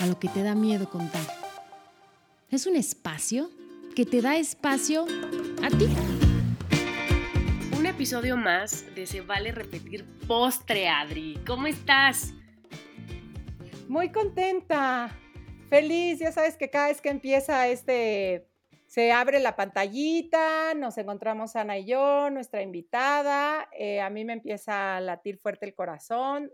[0.00, 1.22] a lo que te da miedo contar.
[2.50, 3.50] Es un espacio
[3.94, 5.04] que te da espacio
[5.62, 5.88] a ti.
[7.78, 11.38] Un episodio más de Se vale repetir postre, Adri.
[11.46, 12.32] ¿Cómo estás?
[13.88, 15.10] Muy contenta,
[15.68, 16.18] feliz.
[16.18, 18.48] Ya sabes que cada vez que empieza este,
[18.86, 23.68] se abre la pantallita, nos encontramos Ana y yo, nuestra invitada.
[23.78, 26.50] Eh, a mí me empieza a latir fuerte el corazón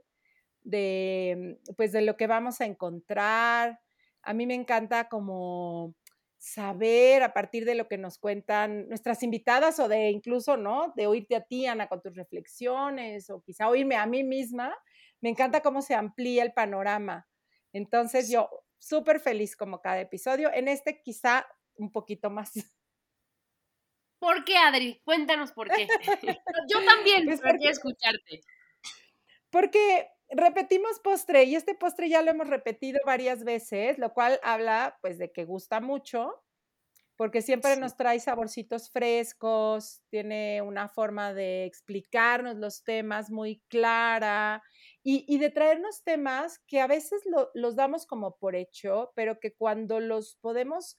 [0.67, 3.81] de, pues, de lo que vamos a encontrar.
[4.22, 5.95] A mí me encanta como
[6.39, 10.92] saber a partir de lo que nos cuentan nuestras invitadas o de incluso, ¿no?
[10.97, 14.77] De oírte a ti, Ana, con tus reflexiones o quizá oírme a mí misma.
[15.20, 17.27] Me encanta cómo se amplía el panorama.
[17.72, 20.50] Entonces yo súper feliz como cada episodio.
[20.53, 22.53] En este quizá un poquito más.
[24.19, 25.00] ¿Por qué, Adri?
[25.05, 25.87] Cuéntanos por qué.
[26.69, 28.41] yo también pues quiero escucharte.
[29.50, 34.98] Porque repetimos postre y este postre ya lo hemos repetido varias veces, lo cual habla
[35.00, 36.42] pues de que gusta mucho,
[37.16, 44.62] porque siempre nos trae saborcitos frescos, tiene una forma de explicarnos los temas muy clara
[45.02, 47.22] y, de traernos temas que a veces
[47.54, 50.98] los damos como por hecho, pero que cuando los podemos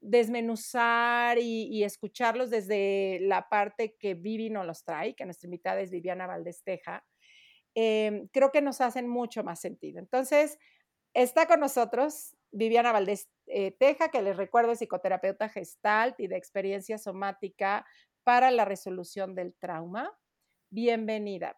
[0.00, 5.90] desmenuzar y, escucharlos desde la parte que Vivi nos los trae, que nuestra invitada es
[5.90, 7.04] Viviana Valdesteja,
[7.74, 9.98] Em, creo que nos hacen mucho más sentido.
[9.98, 10.58] Entonces,
[11.14, 16.36] está con nosotros Viviana Valdés eh, Teja, que les recuerdo es psicoterapeuta gestalt y de
[16.36, 17.86] experiencia somática
[18.24, 20.12] para la resolución del trauma.
[20.70, 21.56] Bienvenida,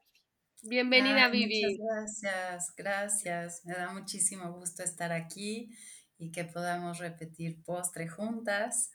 [0.62, 0.76] Vivi.
[0.76, 1.62] Bienvenida, Vivi.
[1.78, 3.64] Muchas gracias, gracias.
[3.64, 5.70] Me da muchísimo gusto estar aquí
[6.16, 8.91] y que podamos repetir postre juntas.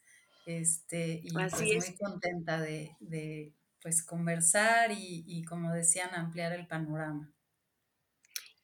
[0.46, 7.34] Este, y pues muy contenta de, pues conversar y, como decían, ampliar el panorama.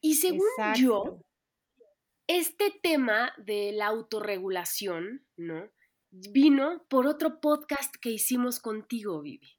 [0.01, 1.21] Y según yo,
[2.27, 5.71] este tema de la autorregulación, ¿no?
[6.11, 9.57] Vino por otro podcast que hicimos contigo, Vivi.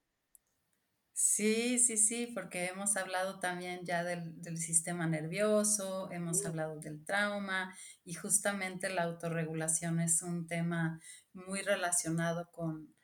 [1.12, 7.02] Sí, sí, sí, porque hemos hablado también ya del, del sistema nervioso, hemos hablado del
[7.06, 7.74] trauma
[8.04, 11.00] y justamente la autorregulación es un tema
[11.32, 12.95] muy relacionado con,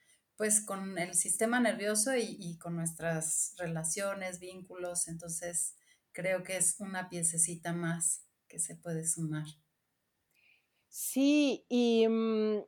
[0.43, 5.77] pues con el sistema nervioso y, con nuestras relaciones, vínculos, entonces
[6.11, 9.45] creo que es una piececita más que se puede sumar.
[10.89, 12.65] Sí, y mm,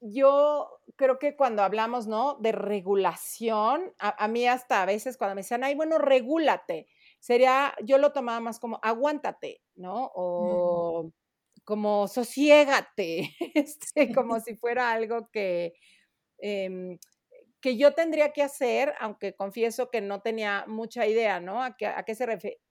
[0.00, 2.38] yo creo que cuando hablamos, ¿no?
[2.40, 6.88] De regulación, a, mí hasta a veces cuando me decían, ay, bueno, regúlate,
[7.20, 10.10] sería, yo lo tomaba más como aguántate, ¿no?
[10.14, 11.12] O
[11.64, 15.74] como sosiégate, este, como si fuera algo que,
[16.46, 16.98] Em,
[17.62, 21.62] que yo tendría que hacer, aunque confieso que no tenía mucha idea, ¿no?
[21.62, 22.26] A qué, a qué se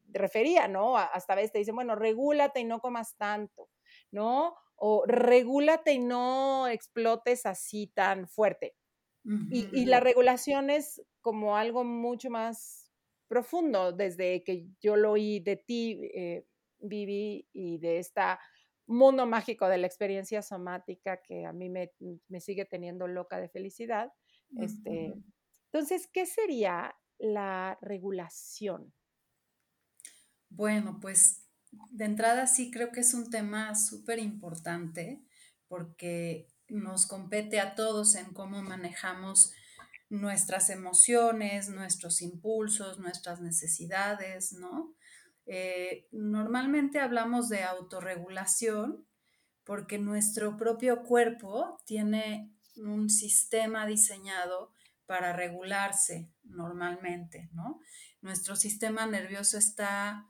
[0.09, 0.95] refería, ¿no?
[0.95, 3.71] Hasta a veces te dicen, bueno, regúlate y no comas tanto,
[4.11, 4.55] ¿no?
[4.75, 8.75] O regúlate y no explotes así tan fuerte.
[9.23, 12.91] y, la regulación es como algo mucho más
[13.27, 16.45] profundo desde que yo lo oí de ti, eh,
[16.77, 18.39] Vivi, y de esta
[18.93, 21.91] mundo mágico de la experiencia somática que a mí me,
[22.39, 24.11] sigue teniendo loca de felicidad.
[24.57, 25.13] Este,
[25.71, 28.93] entonces, ¿qué sería la regulación?
[30.49, 31.47] Bueno, pues
[31.89, 35.23] de entrada sí creo que es un tema súper importante
[35.67, 39.53] porque nos compete a todos en cómo manejamos
[40.09, 44.95] nuestras emociones, nuestros impulsos, nuestras necesidades, ¿no?
[45.45, 49.05] Eh, normalmente hablamos de autorregulación
[49.63, 54.71] porque nuestro propio cuerpo tiene un sistema diseñado
[55.05, 57.79] para regularse normalmente, ¿no?
[58.21, 60.27] Nuestro sistema nervioso está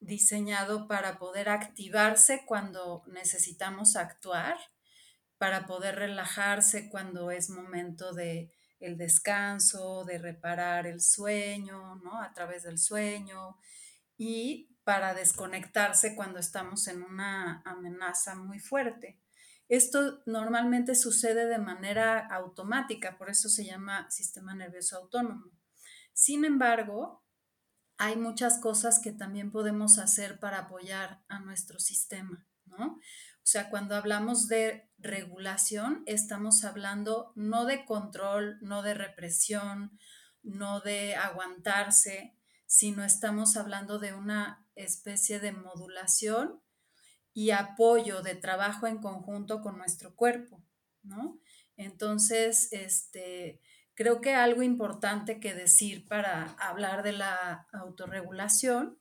[0.00, 4.56] diseñado para poder activarse cuando necesitamos actuar,
[5.38, 12.20] para poder relajarse cuando es momento de el descanso, de reparar el sueño, ¿no?
[12.20, 13.56] A través del sueño,
[14.16, 19.20] y para desconectarse cuando estamos en una amenaza muy fuerte.
[19.68, 25.50] Esto normalmente sucede de manera automática, por eso se llama sistema nervioso autónomo.
[26.12, 27.24] Sin embargo,
[27.96, 32.98] hay muchas cosas que también podemos hacer para apoyar a nuestro sistema, ¿no?
[33.44, 39.98] O sea, cuando hablamos de regulación, estamos hablando no de control, no de represión,
[40.42, 46.60] no de aguantarse, sino estamos hablando de una especie de modulación
[47.32, 50.64] y apoyo de trabajo en conjunto con nuestro cuerpo,
[51.02, 51.40] ¿no?
[51.76, 53.60] Entonces, este,
[53.94, 58.98] creo que algo importante que decir para hablar de la autorregulación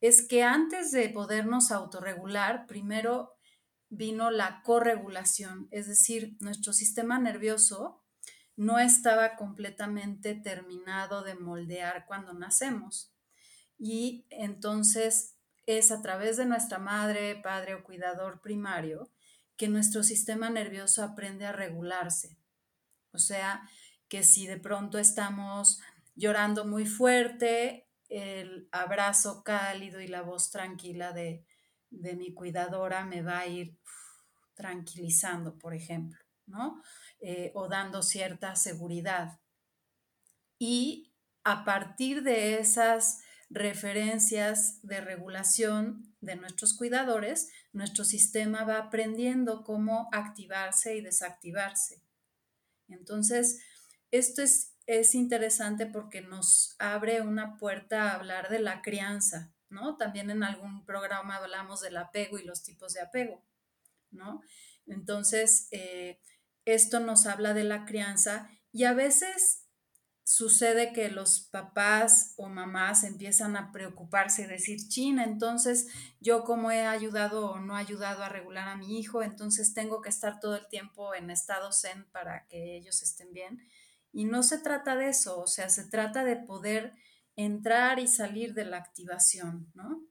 [0.00, 3.34] es que antes de podernos autorregular, primero
[3.88, 8.03] vino la corregulación, es decir, nuestro sistema nervioso
[8.56, 13.12] no estaba completamente terminado de moldear cuando nacemos.
[13.78, 15.36] Y entonces
[15.66, 19.10] es a través de nuestra madre, padre o cuidador primario
[19.56, 22.36] que nuestro sistema nervioso aprende a regularse.
[23.12, 23.68] O sea,
[24.08, 25.80] que si de pronto estamos
[26.14, 31.44] llorando muy fuerte, el abrazo cálido y la voz tranquila de,
[31.90, 33.78] mi cuidadora me va a ir
[34.54, 36.82] tranquilizando, por ejemplo, ¿no?
[37.20, 39.40] Eh, o dando cierta seguridad.
[40.58, 41.12] Y
[41.42, 43.20] a partir de esas
[43.50, 52.02] referencias de regulación de nuestros cuidadores, nuestro sistema va aprendiendo cómo activarse y desactivarse.
[52.88, 53.62] Entonces,
[54.10, 59.96] esto es, es interesante porque nos abre una puerta a hablar de la crianza, ¿no?
[59.96, 63.44] También en algún programa hablamos del apego y los tipos de apego,
[64.10, 64.42] ¿no?
[64.86, 66.20] Entonces, eh,
[66.64, 69.64] esto nos habla de la crianza y a veces
[70.24, 75.88] sucede que los papás o mamás empiezan a preocuparse y decir, China, entonces
[76.20, 80.08] yo como he ayudado o no ayudado a regular a mi hijo, entonces tengo que
[80.08, 83.60] estar todo el tiempo en estado zen para que ellos estén bien.
[84.12, 86.94] Y no se trata de eso, o sea, se trata de poder
[87.36, 90.02] entrar y salir de la activación, ¿no?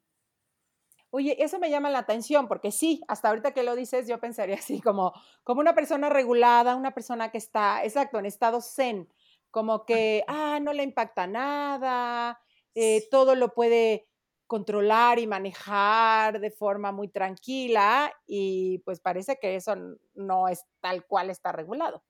[1.15, 4.55] Oye, eso me llama la atención porque sí, hasta ahorita que lo dices, yo pensaría
[4.59, 5.13] así como,
[5.43, 9.07] como una persona regulada, una persona que está, exacto, en estado zen
[9.51, 12.41] como que, ah, no le impacta nada,
[12.73, 14.07] eh, todo lo puede
[14.47, 19.75] controlar y manejar de forma muy tranquila y pues parece que eso
[20.15, 22.03] no es tal cual está regulado.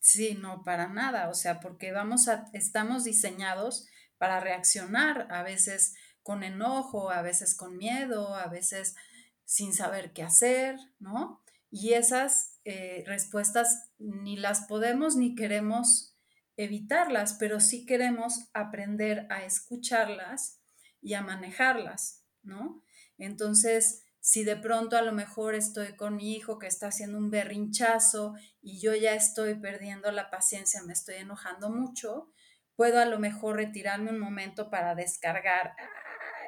[0.00, 3.86] Sí, no, para nada, o sea, porque vamos a, estamos diseñados
[4.18, 5.94] para reaccionar, a veces
[6.30, 8.94] con enojo, a veces con miedo, a veces
[9.44, 11.42] sin saber qué hacer, ¿no?
[11.72, 16.16] Y esas eh, respuestas ni las podemos ni queremos
[16.56, 20.60] evitarlas, pero sí queremos aprender a escucharlas
[21.02, 22.84] y a manejarlas, ¿no?
[23.18, 27.30] Entonces, si de pronto a lo mejor estoy con mi hijo que está haciendo un
[27.30, 32.30] berrinchazo y yo ya estoy perdiendo la paciencia, me estoy enojando mucho,
[32.76, 35.74] puedo a lo mejor retirarme un momento para descargar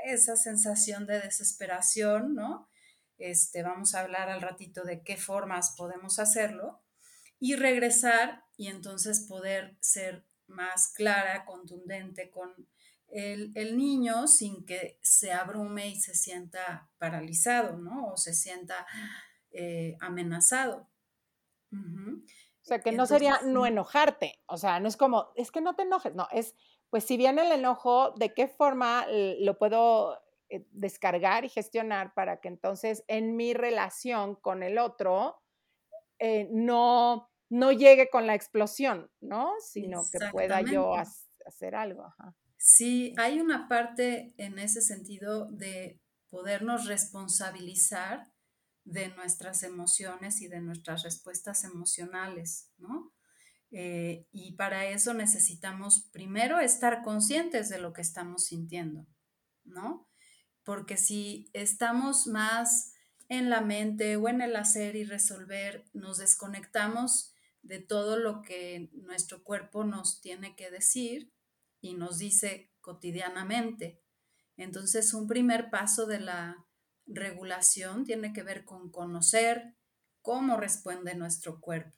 [0.04, 2.68] esa sensación de desesperación, ¿no?
[3.18, 6.82] Este, vamos a hablar al ratito de qué formas podemos hacerlo
[7.38, 12.68] y regresar y entonces poder ser más clara, contundente con
[13.08, 18.12] el, niño sin que se abrume y se sienta paralizado, ¿no?
[18.12, 18.86] O se sienta
[19.50, 20.88] eh, amenazado.
[21.72, 25.74] O sea, que no sería no enojarte, o sea, no es como, es que no
[25.74, 26.54] te enojes, no, es,
[26.92, 30.20] pues si viene el enojo, ¿de qué forma lo puedo
[30.50, 35.40] eh, descargar y gestionar para que entonces en mi relación con el otro
[36.18, 39.54] eh, no, no llegue con la explosión, ¿no?
[39.60, 40.92] Sino que pueda yo
[41.46, 42.14] hacer algo.
[42.58, 48.30] Sí, hay una parte en ese sentido de podernos responsabilizar
[48.84, 53.11] de nuestras emociones y de nuestras respuestas emocionales, ¿no?
[53.72, 59.06] Eh, y para eso necesitamos primero estar conscientes de lo que estamos sintiendo,
[59.64, 60.08] ¿no?
[60.62, 62.92] Porque si estamos más
[63.28, 68.90] en la mente o en el hacer y resolver, nos desconectamos de todo lo que
[68.92, 71.32] nuestro cuerpo nos tiene que decir
[71.80, 74.02] y nos dice cotidianamente.
[74.56, 76.66] Entonces, un primer paso de la
[77.06, 79.76] regulación tiene que ver con conocer
[80.20, 81.96] cómo responde nuestro cuerpo,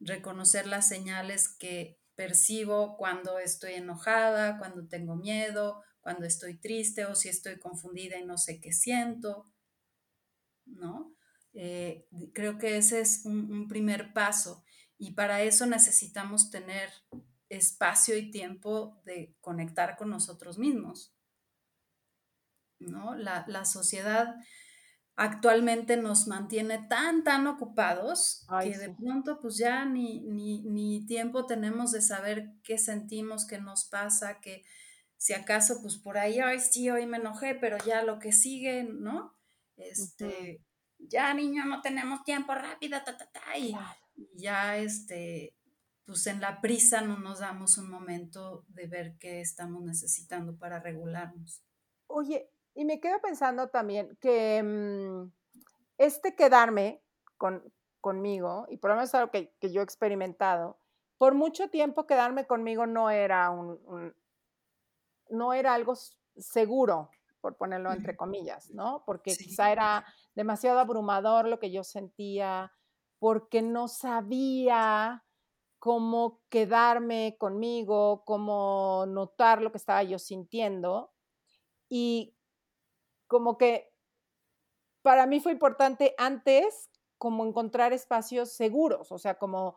[0.00, 7.14] reconocer las señales que percibo cuando estoy enojada, cuando tengo miedo, cuando estoy triste o
[7.14, 9.52] si estoy confundida y no sé qué siento,
[10.64, 11.14] ¿no?
[11.52, 14.62] Eh, creo que ese es un primer paso
[14.98, 16.90] y para eso necesitamos tener
[17.48, 21.16] espacio y tiempo de conectar con nosotros mismos.
[22.78, 23.14] ¿no?
[23.14, 24.34] La, sociedad
[25.16, 31.92] actualmente nos mantiene tan, tan ocupados que de pronto pues ya ni, ni, tiempo tenemos
[31.92, 34.62] de saber qué sentimos, qué nos pasa, que
[35.16, 38.84] si acaso pues por ahí, ay sí, hoy me enojé, pero ya lo que sigue,
[38.84, 39.34] ¿no?
[39.76, 40.62] Este,
[40.98, 43.74] ya niño, no tenemos tiempo, rápido, ta, ta, ta, y,
[44.34, 45.54] ya este,
[46.04, 50.78] pues en la prisa no nos damos un momento de ver qué estamos necesitando para
[50.78, 51.62] regularnos.
[52.06, 55.32] Oye, y me quedo pensando también que mm,
[55.98, 57.02] este quedarme
[57.38, 57.64] con,
[58.00, 60.78] conmigo, y por lo menos es algo que, yo he experimentado,
[61.16, 64.14] por mucho tiempo quedarme conmigo no era un,
[65.30, 65.94] no era algo
[66.36, 69.02] seguro, por ponerlo entre comillas, ¿no?
[69.06, 70.04] Porque quizá era
[70.34, 72.72] demasiado abrumador lo que yo sentía,
[73.18, 75.24] porque no sabía
[75.78, 81.12] cómo quedarme conmigo, cómo notar lo que estaba yo sintiendo.
[81.88, 82.35] Y
[83.26, 83.92] como que
[85.02, 89.76] para mí fue importante antes como encontrar espacios seguros, o sea, como,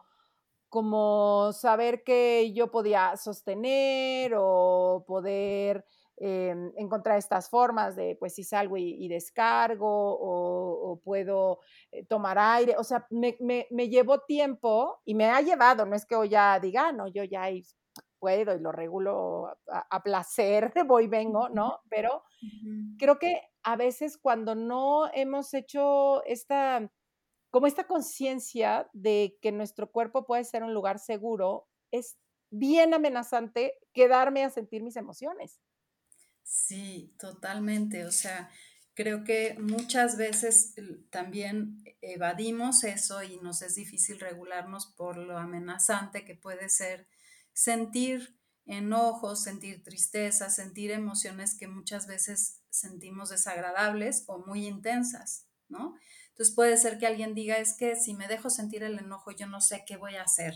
[0.70, 5.86] como saber que yo podía sostener o poder
[6.18, 11.60] em, encontrar estas formas de, pues si salgo y, descargo o, puedo
[11.92, 16.06] eh, tomar aire, o sea, me, me, llevó tiempo y me ha llevado, no es
[16.06, 17.50] que hoy ya diga, ah, no, yo ya
[18.20, 21.80] puedo y lo regulo a, placer, voy, vengo, ¿no?
[21.90, 22.24] Pero
[22.98, 26.92] creo que a veces cuando no hemos hecho esta,
[27.50, 32.18] como esta conciencia de que nuestro cuerpo puede ser un lugar seguro, es
[32.52, 35.60] bien amenazante quedarme a sentir mis emociones.
[36.44, 38.06] Sí, totalmente.
[38.06, 38.50] O sea,
[38.96, 40.74] creo que muchas veces
[41.10, 47.08] también evadimos eso y nos es difícil regularnos por lo amenazante que puede ser
[47.60, 55.98] sentir enojos, sentir tristeza, sentir emociones que muchas veces sentimos desagradables o muy intensas, ¿no?
[56.30, 59.46] Entonces puede ser que alguien diga, es que si me dejo sentir el enojo, yo
[59.46, 60.54] no sé qué voy a hacer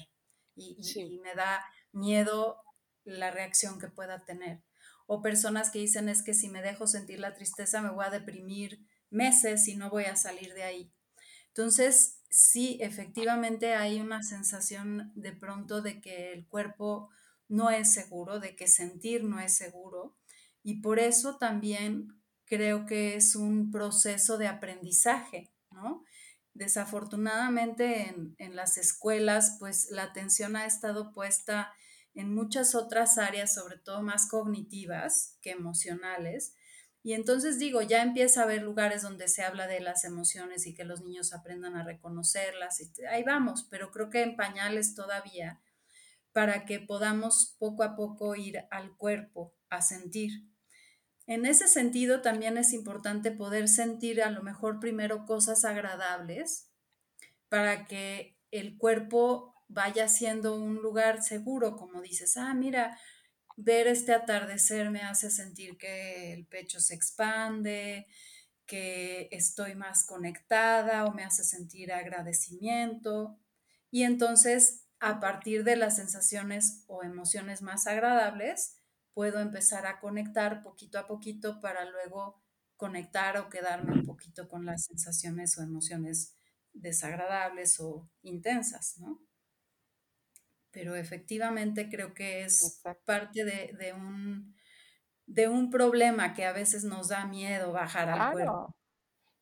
[0.55, 2.63] y, me da miedo
[3.03, 4.63] la reacción que pueda tener.
[5.05, 8.12] O personas que dicen, es que si me dejo sentir la tristeza, me voy a
[8.12, 8.79] deprimir
[9.10, 10.93] meses y no voy a salir de ahí.
[11.48, 17.10] Entonces, sí, efectivamente hay una sensación de pronto de que el cuerpo
[17.48, 20.18] no es seguro, de que sentir no es seguro.
[20.63, 26.04] Y por eso también creo que es un proceso de aprendizaje, ¿no?
[26.56, 31.72] Desafortunadamente en, en, las escuelas, pues la atención ha estado puesta
[32.16, 36.56] en muchas otras áreas, sobre todo más cognitivas que emocionales.
[37.03, 40.74] Y entonces digo, ya empieza a haber lugares donde se habla de las emociones y
[40.74, 42.79] que los niños aprendan a reconocerlas.
[42.79, 45.62] Y ahí vamos, pero creo que en pañales todavía
[46.31, 50.48] para que podamos poco a poco ir al cuerpo a sentir.
[51.27, 56.69] En ese sentido, también es importante poder sentir a lo mejor primero cosas agradables
[57.50, 62.98] para que el cuerpo vaya siendo un lugar seguro, como dices, ah, mira,
[63.57, 68.07] ver este atardecer me hace sentir que el pecho se expande,
[68.65, 73.38] que estoy más conectada o me hace sentir agradecimiento.
[73.91, 78.79] Y entonces a partir de las sensaciones o emociones más agradables,
[79.13, 82.41] puedo empezar a conectar poquito a poquito para luego
[82.77, 86.38] conectar o quedarme un poquito con las sensaciones o emociones
[86.72, 89.19] desagradables o intensas, ¿no?
[90.74, 94.56] Pero efectivamente creo que es parte de, un,
[95.27, 98.75] de un problema que a veces nos da miedo bajar al cuerpo.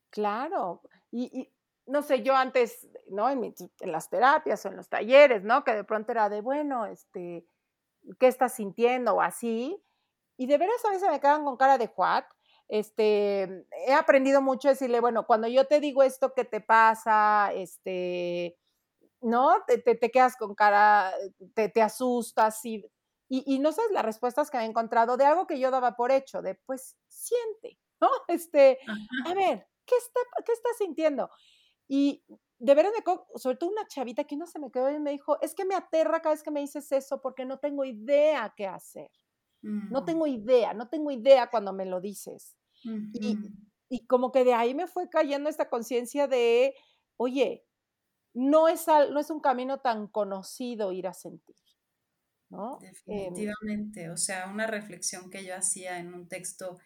[0.09, 1.49] Claro, y,
[1.87, 3.29] no sé, yo antes, ¿no?
[3.29, 5.63] En, las terapias o en los talleres, ¿no?
[5.63, 7.45] Que de pronto era de, bueno, este,
[8.19, 9.15] ¿qué estás sintiendo?
[9.15, 9.81] O así.
[10.37, 12.25] Y de veras a veces me quedan con cara de Juat.
[12.67, 17.51] Este, he aprendido mucho a decirle, bueno, cuando yo te digo esto que te pasa,
[17.53, 18.57] este,
[19.21, 19.63] ¿no?
[19.65, 21.13] Te, te, quedas con cara,
[21.53, 22.83] te, te asustas y,
[23.29, 26.41] y, no sabes las respuestas que he encontrado de algo que yo daba por hecho,
[26.41, 28.09] de pues siente, ¿no?
[28.27, 28.79] Este,
[29.25, 31.29] a ver, ¿qué está, qué estás sintiendo?
[31.87, 32.23] Y
[32.59, 32.93] de veras,
[33.35, 35.75] sobre todo una chavita que no se me quedó y me dijo, es que me
[35.75, 39.09] aterra cada vez que me dices eso porque no tengo idea qué hacer.
[39.63, 42.57] No tengo idea, no tengo idea cuando me lo dices.
[42.83, 43.37] y,
[43.89, 46.73] y, como que de ahí me fue cayendo esta conciencia de,
[47.15, 47.63] oye,
[48.33, 51.55] no es, no es un camino tan conocido ir a sentir.
[52.49, 52.79] ¿no?
[52.81, 56.79] Em Definitivamente, o sea, una reflexión que yo hacía en un texto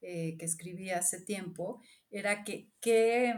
[0.00, 1.80] eh, que escribí hace tiempo
[2.10, 3.34] era que, que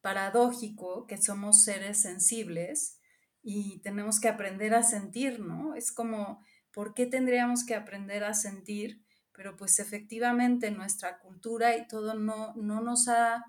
[0.00, 2.98] paradójico que somos seres sensibles
[3.42, 5.74] y tenemos que aprender a sentir, ¿no?
[5.74, 9.00] Es como, ¿por qué tendríamos que aprender a sentir?
[9.32, 13.44] Pero pues efectivamente nuestra cultura y todo no, no nos ha,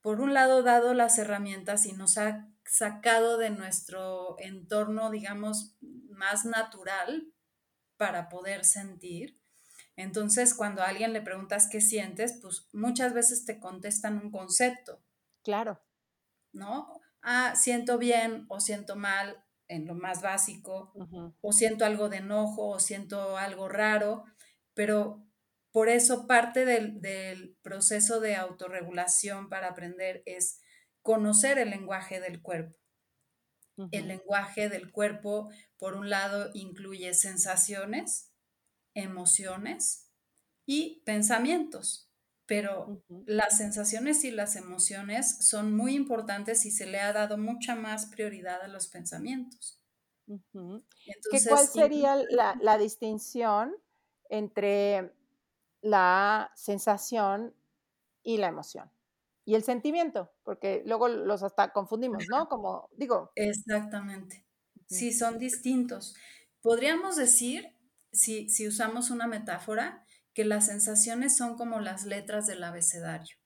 [0.00, 5.76] por un lado, dado las herramientas y nos ha sacado de nuestro entorno, digamos,
[6.10, 7.32] más natural
[7.96, 9.40] para poder sentir.
[9.96, 15.04] Entonces, cuando a alguien le preguntas qué sientes, pues muchas veces te contestan un concepto,
[15.44, 15.80] Claro.
[16.52, 17.00] ¿No?
[17.22, 20.92] Ah, siento bien o siento mal en lo más básico,
[21.40, 24.24] o siento algo de enojo, o siento algo raro,
[24.74, 25.26] pero
[25.72, 30.60] por eso parte del, proceso de autorregulación para aprender es
[31.04, 32.76] conocer el lenguaje del cuerpo.
[33.90, 38.32] El lenguaje del cuerpo, por un lado, incluye sensaciones,
[38.94, 40.08] emociones
[40.64, 42.08] y pensamientos,
[42.46, 47.74] pero las sensaciones y las emociones son muy importantes y se le ha dado mucha
[47.74, 49.82] más prioridad a los pensamientos.
[50.26, 53.74] ¿Cuál sería la, la distinción
[54.30, 55.12] entre
[55.82, 57.54] la sensación
[58.22, 58.90] y la emoción.
[59.44, 62.48] Y el sentimiento, porque luego los hasta confundimos, ¿no?
[62.48, 63.30] Como digo.
[63.34, 64.46] Exactamente.
[64.86, 66.14] Sí, son distintos.
[66.62, 67.76] Podríamos decir,
[68.12, 73.36] si, si usamos una metáfora, que las sensaciones son como las letras del abecedario.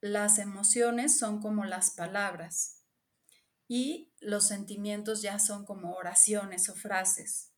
[0.00, 2.84] Las emociones son como las palabras
[3.68, 7.52] y los sentimientos ya son como oraciones o frases.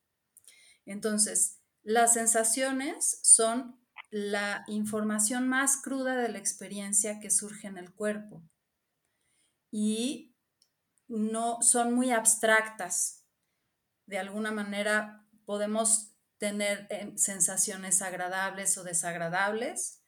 [0.85, 3.81] Entonces, las sensaciones son
[4.11, 8.43] la información más cruda de la experiencia que surge en el cuerpo
[9.71, 10.35] y
[11.09, 13.27] no son muy abstractas.
[14.07, 20.03] De alguna manera podemos tener eh, sensaciones agradables o desagradables,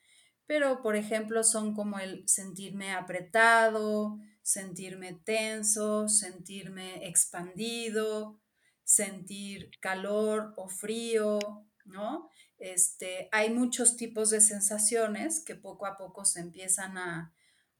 [0.47, 8.41] pero por ejemplo son como el sentirme apretado, sentirme tenso, sentirme expandido,
[8.85, 11.39] sentir calor o frío,
[11.85, 12.29] ¿no?
[12.61, 17.35] Este, hay muchos tipos de sensaciones que poco a poco se empiezan a,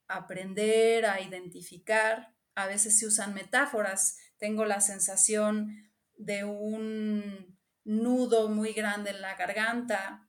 [0.09, 2.35] aprender, a identificar.
[2.55, 4.19] A veces se usan metáforas.
[4.39, 10.29] Tengo la sensación de un nudo muy grande en la garganta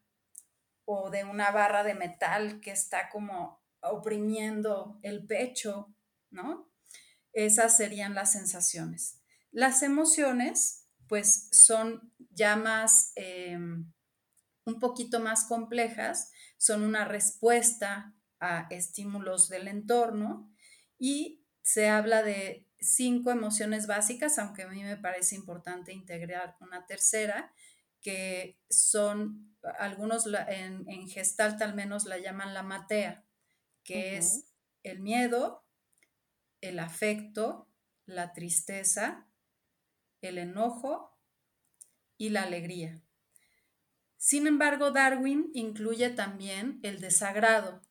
[0.85, 5.93] o de una barra de metal que está como oprimiendo el pecho,
[6.29, 6.69] ¿no?
[7.33, 9.21] Esas serían las sensaciones.
[9.51, 13.91] Las emociones, pues son ya más, em,
[14.65, 20.51] un poquito más complejas, son una respuesta a estímulos del entorno
[20.97, 26.85] y se habla de cinco emociones básicas, aunque a mí me parece importante integrar una
[26.85, 27.53] tercera,
[28.01, 33.23] que son, algunos en, en Gestalt al menos la llaman la matea,
[33.83, 34.51] que es
[34.83, 35.63] el miedo,
[36.61, 37.67] el afecto,
[38.05, 39.27] la tristeza,
[40.21, 41.17] el enojo
[42.17, 43.01] y la alegría.
[44.23, 47.81] Sin embargo, Darwin incluye también el desagrado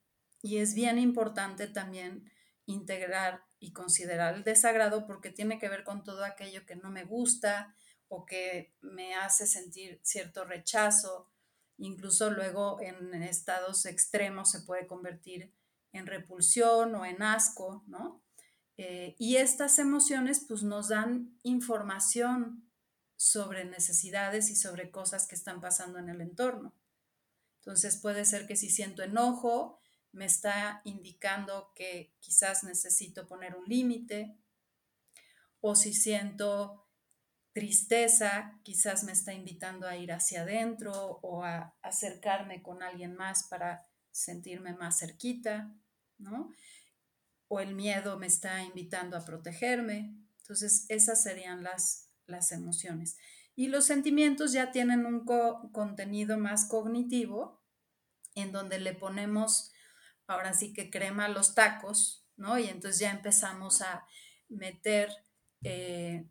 [0.40, 2.30] y es bien importante también
[2.66, 7.02] integrar y considerar el desagrado porque tiene que ver con todo aquello que no me
[7.02, 7.74] gusta
[8.06, 11.28] o que me hace sentir cierto rechazo.
[11.78, 15.52] Incluso luego en estados extremos se puede convertir
[15.90, 18.22] en repulsión o en asco, ¿no?
[18.76, 22.69] Eh, y estas emociones pues nos dan información
[23.20, 26.74] sobre necesidades y sobre cosas que están pasando en el entorno.
[27.58, 29.78] Entonces puede ser que si siento enojo,
[30.12, 34.38] me está indicando que quizás necesito poner un límite,
[35.60, 36.88] o si siento
[37.52, 43.42] tristeza, quizás me está invitando a ir hacia adentro o a acercarme con alguien más
[43.44, 45.70] para sentirme más cerquita,
[46.16, 46.50] ¿no?
[47.52, 50.14] o el miedo me está invitando a protegerme.
[50.38, 53.16] Entonces, esas serían las, las emociones.
[53.56, 55.24] Y los sentimientos ya tienen un
[55.72, 57.62] contenido más cognitivo,
[58.34, 59.72] en donde le ponemos,
[60.26, 62.58] ahora sí que crema los tacos, ¿no?
[62.58, 64.06] Y entonces ya empezamos a
[64.48, 65.10] meter
[65.62, 66.28] eh,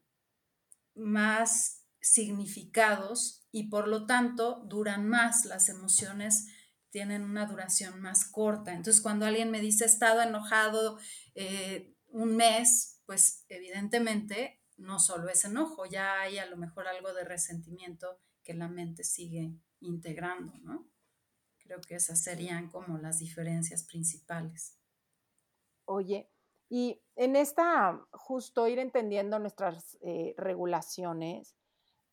[0.96, 6.48] más significados y por lo tanto duran más las emociones
[6.92, 8.74] tienen una duración más corta.
[8.74, 10.98] Entonces, cuando alguien me dice he estado enojado
[11.36, 17.14] eh, un mes, pues evidentemente no solo es enojo, ya hay a lo mejor algo
[17.14, 20.88] de resentimiento que la mente sigue integrando, ¿no?
[21.60, 24.78] Creo que esas serían como las diferencias principales.
[25.86, 26.30] Oye,
[26.70, 31.56] y en esta, justo ir entendiendo nuestras eh, regulaciones,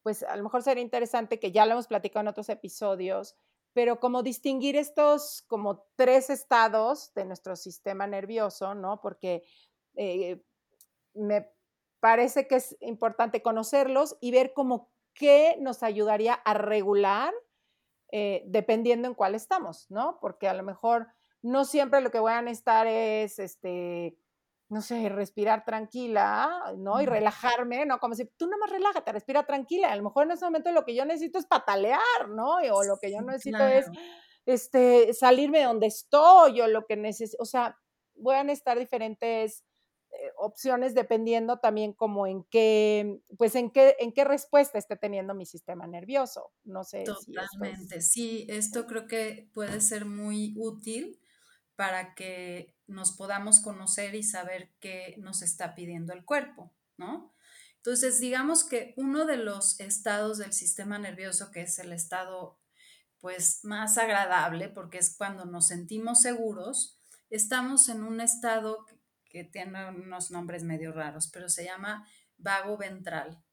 [0.03, 3.37] pues a lo mejor sería interesante que ya lo hemos platicado en otros episodios,
[3.73, 9.01] pero como distinguir estos como tres estados de nuestro sistema nervioso, ¿no?
[9.01, 9.45] Porque
[9.95, 10.43] eh,
[11.13, 11.51] me
[12.01, 17.33] parece que es importante conocerlos y ver cómo qué nos ayudaría a regular
[18.13, 20.19] eh, dependiendo en cuál estamos, ¿no?
[20.21, 21.09] Porque a lo mejor
[21.43, 24.17] no siempre lo que voy a necesitar es, este,
[24.69, 27.01] no sé, respirar tranquila, ¿no?
[27.01, 27.99] Y relajarme, ¿no?
[27.99, 29.91] Como si tú nada más relájate, respira tranquila.
[29.91, 32.57] A lo mejor en ese momento lo que yo necesito es patalear, ¿no?
[32.73, 33.87] O lo que yo necesito es
[34.45, 37.79] este, salirme de donde estoy, o lo que necesito, o sea,
[38.23, 39.67] puedan estar diferentes eh,
[40.37, 45.47] opciones dependiendo también como en qué, pues en qué, en qué respuesta esté teniendo mi
[45.47, 46.53] sistema nervioso.
[46.65, 47.05] No sé.
[47.05, 51.21] Totalmente, sí, esto creo que puede ser muy útil
[51.77, 57.35] para que nos podamos conocer y saber qué nos está pidiendo el cuerpo, ¿no?
[57.77, 62.59] Entonces, digamos que uno de los estados del sistema nervioso, que es el estado
[63.21, 66.99] pues más agradable, porque es cuando nos sentimos seguros,
[67.31, 68.87] estamos en un estado
[69.37, 73.45] que tiene unos nombres medio raros, pero se llama vago ventral.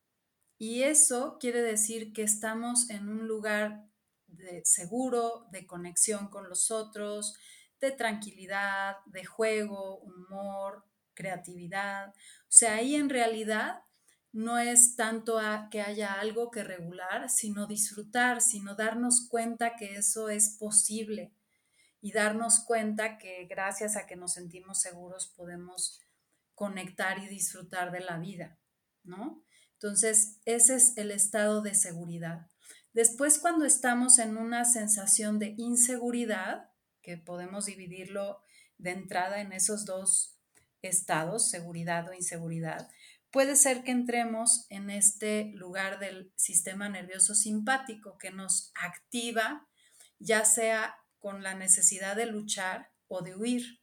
[0.57, 3.83] Y eso quiere decir que estamos en un lugar
[4.27, 7.35] de seguro, de conexión con los otros,
[7.81, 12.11] de tranquilidad, de juego, humor, creatividad.
[12.11, 13.81] O sea, ahí en realidad
[14.31, 15.37] no es tanto
[15.69, 21.33] que haya algo que regular, sino disfrutar, sino darnos cuenta que eso es posible
[22.03, 26.01] y darnos cuenta que gracias a que nos sentimos seguros podemos
[26.53, 28.59] conectar y disfrutar de la vida,
[29.05, 29.41] ¿no?
[29.75, 32.47] Entonces, ese es el estado de seguridad.
[32.91, 36.69] Después, cuando estamos en una sensación de inseguridad,
[37.01, 38.41] que podemos dividirlo
[38.77, 40.37] de entrada en esos dos
[40.81, 42.89] estados, seguridad o inseguridad,
[43.31, 49.69] puede ser que entremos en este lugar del sistema nervioso simpático que nos activa,
[50.19, 53.79] ya sea con la necesidad de luchar o de huir.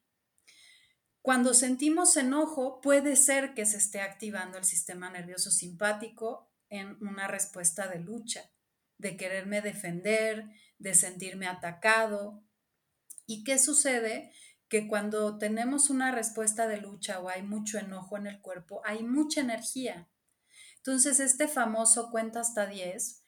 [1.23, 7.29] Cuando sentimos enojo, puede ser que se esté activando el sistema nervioso simpático en una
[7.29, 8.53] respuesta de lucha,
[8.99, 12.45] de quererme defender, de sentirme atacado,
[13.31, 14.33] ¿Y qué sucede?
[14.69, 19.05] Que cuando tenemos una respuesta de lucha o hay mucho enojo en el cuerpo, hay
[19.05, 20.11] mucha energía.
[20.79, 23.20] Entonces, este famoso cuenta hasta 10,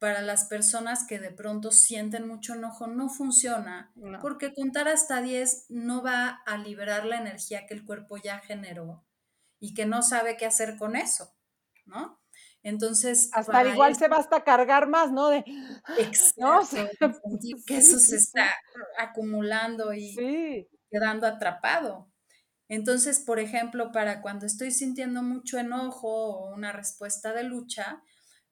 [0.00, 5.66] para las personas que de pronto sienten mucho enojo, no funciona, porque contar hasta 10
[5.68, 9.04] no va a liberar la energía que el cuerpo ya generó
[9.60, 11.36] y que no sabe qué hacer con eso,
[11.84, 12.18] ¿no?
[12.62, 13.28] Entonces.
[13.34, 15.28] Hasta igual se va hasta cargar más, ¿no?
[15.28, 15.44] De,
[16.38, 16.60] ¿no?
[17.66, 18.54] que eso se está
[18.98, 22.10] acumulando y quedando atrapado.
[22.68, 28.02] Entonces, por ejemplo, para cuando estoy sintiendo mucho enojo o una respuesta de lucha,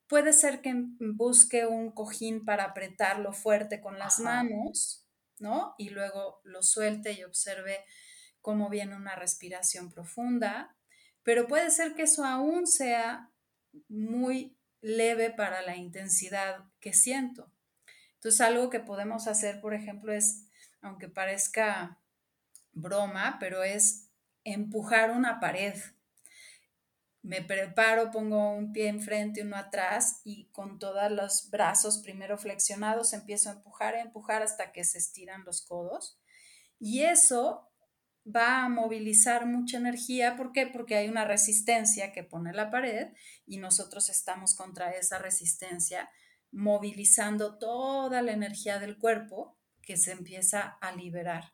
[0.09, 5.07] puede ser que busque un cojín para apretarlo fuerte con las manos,
[5.39, 5.75] ¿no?
[5.79, 7.85] Y luego lo suelte y observe
[8.41, 10.77] cómo viene una respiración profunda.
[11.23, 13.31] Pero puede ser que eso aún sea
[13.89, 17.53] muy leve para la intensidad que siento.
[18.15, 20.49] Entonces, algo que podemos hacer, por ejemplo, es,
[20.81, 22.01] aunque parezca
[22.73, 24.09] broma, pero es
[24.45, 25.75] empujar una pared.
[27.29, 33.13] Me preparo, pongo un pie enfrente, uno atrás y con todos los brazos primero flexionados
[33.13, 36.19] empiezo a empujar, a empujar hasta que se estiran los codos.
[36.79, 37.69] Y eso
[38.27, 40.37] va a movilizar mucha energía.
[40.37, 40.69] ¿Por qué?
[40.69, 43.09] Porque hay una resistencia que pone la pared
[43.45, 46.09] y nosotros estamos contra esa resistencia,
[46.51, 51.53] movilizando toda la energía del cuerpo que se empieza a liberar.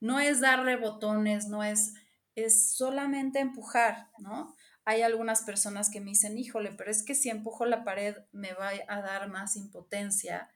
[0.00, 1.94] No es darle botones, no es,
[2.34, 4.56] es solamente empujar, ¿no?
[4.84, 8.52] Hay algunas personas que me dicen, híjole, pero es que si empujo la pared me
[8.54, 10.50] va a dar más impotencia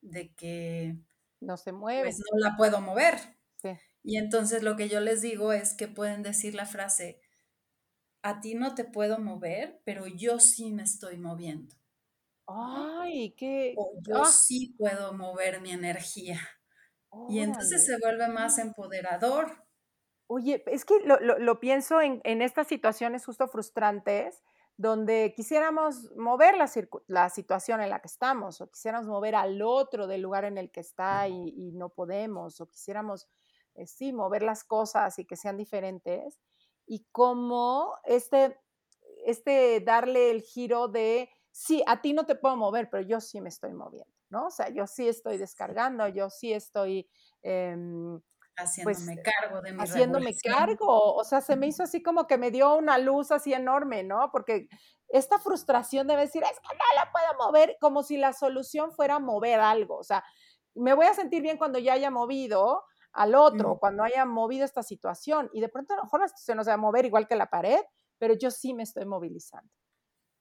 [0.00, 0.96] de que
[1.40, 2.04] no se mueve.
[2.04, 3.14] Pues no la puedo mover.
[4.02, 7.20] Y entonces lo que yo les digo es que pueden decir la frase,
[8.22, 11.74] a ti no te puedo mover, pero yo sí me estoy moviendo.
[12.46, 13.74] Ay, qué.
[13.76, 14.30] O yo ¡ah!
[14.30, 16.40] sí puedo mover mi energía.
[17.28, 19.63] Y entonces se vuelve más empoderador.
[20.26, 24.42] Oye, es que lo, pienso en, estas situaciones justo frustrantes,
[24.76, 26.68] donde quisiéramos mover la,
[27.06, 30.70] la, situación en la que estamos, o quisiéramos mover al otro del lugar en el
[30.70, 33.28] que está y, y no podemos, o quisiéramos
[33.74, 36.40] eh, sí, mover las cosas y que sean diferentes,
[36.86, 38.58] y cómo este,
[39.26, 43.40] este darle el giro de, sí, a ti no te puedo mover, pero yo sí
[43.40, 44.46] me estoy moviendo, ¿no?
[44.46, 47.08] O sea, yo sí estoy descargando, yo sí estoy...
[48.56, 52.26] Em, pues, haciéndome cargo de mi Haciéndome cargo, o sea, se me hizo así como
[52.26, 54.30] que me dio una luz así enorme, ¿no?
[54.32, 54.68] Porque
[55.08, 59.18] esta frustración de decir, es que no la puedo mover, como si la solución fuera
[59.18, 60.24] mover algo, o sea,
[60.74, 64.82] me voy a sentir bien cuando ya haya movido, al otro, cuando haya movido esta
[64.82, 65.48] situación.
[65.52, 67.78] Y de pronto a lo mejor se nos va a mover igual que la pared,
[68.18, 69.70] pero yo sí me estoy movilizando.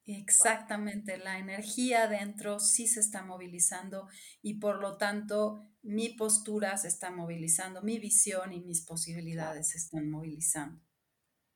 [0.05, 4.09] Exactamente, la energía dentro sí se está movilizando
[4.41, 9.77] y por lo tanto mi postura se está movilizando, mi visión y mis posibilidades se
[9.77, 10.81] están movilizando.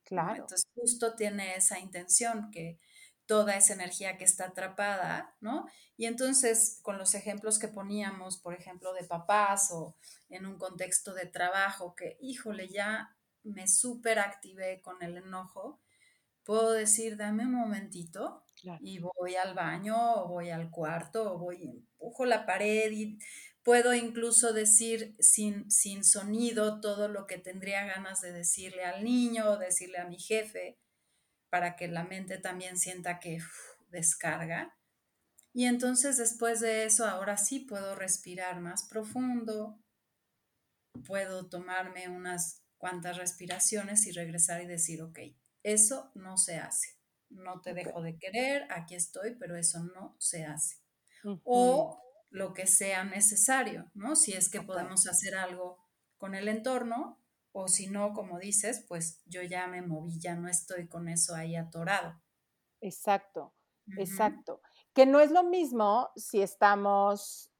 [0.04, 0.42] Claro.
[0.42, 2.78] Entonces justo tiene esa intención que
[3.26, 5.66] toda esa energía que está atrapada, ¿no?
[5.98, 9.98] Y entonces, con los ejemplos que poníamos, por ejemplo, de papás o
[10.30, 15.82] en un contexto de trabajo, que, híjole, ya me súper activé con el enojo,
[16.48, 18.42] puedo decir, dame un momentito
[18.80, 23.18] y voy al baño o voy al cuarto o voy, empujo la pared y
[23.62, 29.50] puedo incluso decir sin, sin sonido todo lo que tendría ganas de decirle al niño
[29.50, 30.78] o decirle a mi jefe
[31.50, 33.40] para que la mente también sienta que
[33.90, 34.74] descarga.
[35.52, 39.78] Y entonces después de eso, ahora sí puedo respirar más profundo,
[41.06, 45.18] puedo tomarme unas cuantas respiraciones y regresar y decir, ok,
[45.62, 46.96] eso no se hace.
[47.30, 50.76] No te dejo de querer, aquí estoy, pero eso no se hace.
[51.44, 54.16] O lo que sea necesario, ¿no?
[54.16, 55.78] Si es que podemos hacer algo
[56.16, 60.48] con el entorno, o si no, como dices, pues yo ya me moví, ya no
[60.48, 62.20] estoy con eso ahí atorado.
[62.80, 63.54] Exacto,
[63.96, 64.60] exacto.
[64.94, 67.52] Que no es lo mismo si estamos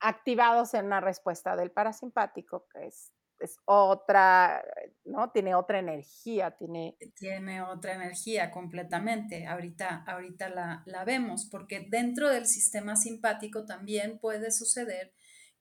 [0.00, 4.64] activados en una respuesta del parasimpático, que es, es otra,
[5.04, 5.30] ¿no?
[5.30, 6.96] Tiene otra energía, tiene...
[7.14, 9.46] Tiene otra energía completamente.
[9.46, 15.12] Ahorita, ahorita la, la vemos, porque dentro del sistema simpático también puede suceder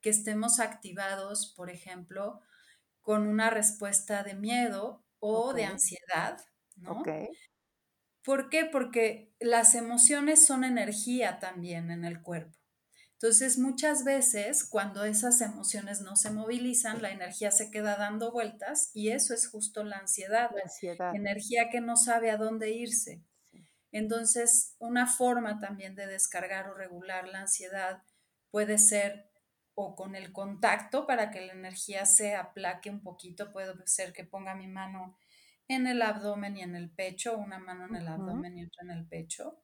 [0.01, 2.41] que estemos activados, por ejemplo,
[3.01, 6.37] con una respuesta de miedo o de ansiedad,
[6.75, 7.03] ¿no?
[8.23, 8.65] ¿Por qué?
[8.65, 12.57] Porque las emociones son energía también en el cuerpo.
[13.23, 18.91] Entonces, muchas veces cuando esas emociones no se movilizan, la energía se queda dando vueltas
[18.93, 20.51] y eso es justo la ansiedad.
[20.53, 21.15] La ansiedad.
[21.15, 23.23] Energía que no sabe a dónde irse.
[23.93, 28.03] Entonces, una forma también de descargar o regular la ansiedad
[28.51, 29.31] puede ser
[29.73, 33.53] o con el contacto para que la energía se aplaque un poquito.
[33.53, 35.17] Puede ser que ponga mi mano
[35.69, 38.91] en el abdomen y en el pecho, una mano en el abdomen y otra en
[38.91, 39.62] el pecho.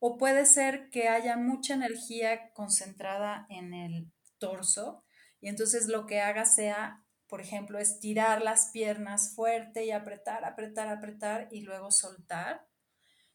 [0.00, 5.04] O puede ser que haya mucha energía concentrada en el torso
[5.40, 10.88] y entonces lo que haga sea, por ejemplo, estirar las piernas fuerte y apretar, apretar,
[10.88, 12.66] apretar y luego soltar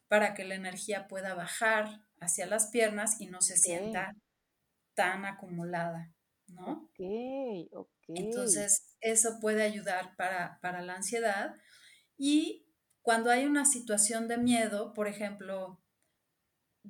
[0.08, 4.12] para que la energía pueda bajar hacia las piernas y no se sienta
[4.94, 6.14] tan acumulada,
[6.48, 6.90] ¿no?
[6.90, 7.00] Ok,
[7.74, 7.90] ok.
[8.08, 11.56] Entonces, eso puede ayudar para, para la ansiedad.
[12.18, 12.68] Y
[13.02, 15.82] cuando hay una situación de miedo, por ejemplo,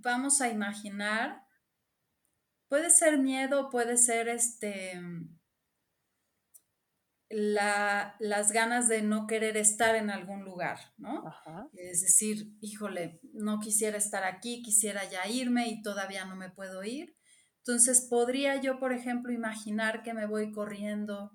[0.02, 1.46] vamos a imaginar,
[2.68, 5.00] puede ser miedo, puede ser este,
[7.30, 11.24] las ganas de no querer estar en algún lugar, ¿no?
[11.74, 16.84] Es decir, híjole, no quisiera estar aquí, quisiera ya irme y todavía no me puedo
[16.84, 17.16] ir.
[17.58, 21.32] Entonces, podría yo, por ejemplo, imaginar que me voy corriendo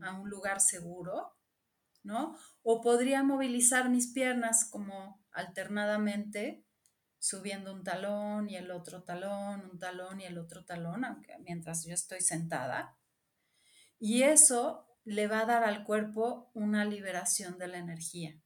[0.00, 0.20] a mm.
[0.22, 1.34] un lugar seguro,
[2.02, 2.36] ¿no?
[2.62, 6.63] O podría movilizar mis piernas como alternadamente,
[7.24, 11.86] subiendo un talón y el otro talón, un talón y el otro talón, aunque mientras
[11.86, 12.98] yo estoy sentada.
[13.98, 18.38] Y eso le va a dar al cuerpo una liberación de la energía.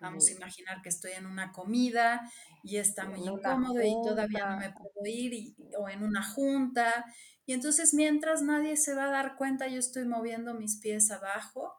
[0.00, 2.30] Vamos a imaginar que estoy en una comida
[2.62, 7.04] y está muy incómodo y todavía no me puedo ir o en una junta.
[7.44, 11.74] Y entonces mientras nadie se va a dar cuenta, yo estoy moviendo mis pies abajo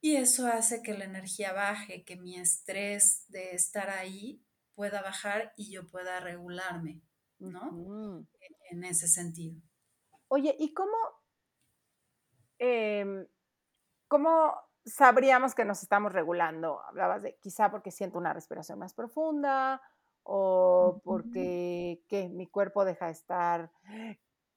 [0.00, 4.43] y eso hace que la energía baje, que mi estrés de estar ahí
[4.74, 7.02] pueda bajar y yo pueda regularme,
[7.38, 8.26] ¿no?
[8.70, 9.60] en, ese sentido.
[10.28, 10.96] Oye, ¿y cómo,
[12.58, 13.26] em,
[14.08, 16.80] cómo sabríamos que nos estamos regulando.
[16.88, 19.80] Hablabas de quizá porque siento una respiración más profunda
[20.22, 22.00] o porque
[22.32, 23.70] mi cuerpo deja de estar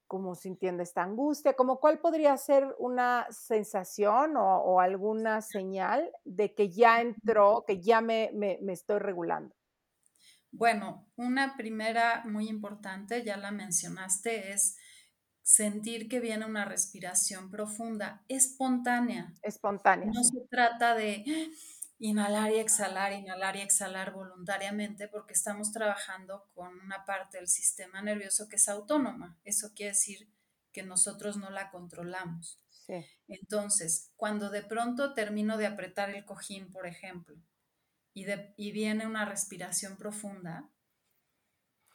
[0.08, 6.69] como sintiendo esta angustia, como cuál podría ser una sensación o, alguna señal de que
[6.69, 9.53] ya entró, que ya me, me estoy regulando.
[10.58, 14.76] Bueno, una primera muy importante, ya la mencionaste, es
[15.43, 19.34] sentir que viene una respiración profunda, espontánea.
[19.43, 20.10] Espontánea.
[20.12, 21.24] No se trata de
[22.00, 28.02] inhalar y exhalar, inhalar y exhalar voluntariamente porque estamos trabajando con una parte del sistema
[28.02, 29.38] nervioso que es autónoma.
[29.43, 30.28] Eso quiere decir
[30.72, 32.60] que nosotros no la controlamos.
[33.28, 37.36] Entonces, cuando de pronto termino de apretar el cojín, por ejemplo,
[38.17, 38.25] y,
[38.56, 40.67] y viene una respiración profunda,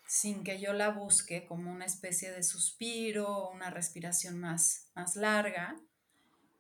[0.07, 5.17] sin que yo la busque como una especie de suspiro o una respiración más, más
[5.17, 5.77] larga,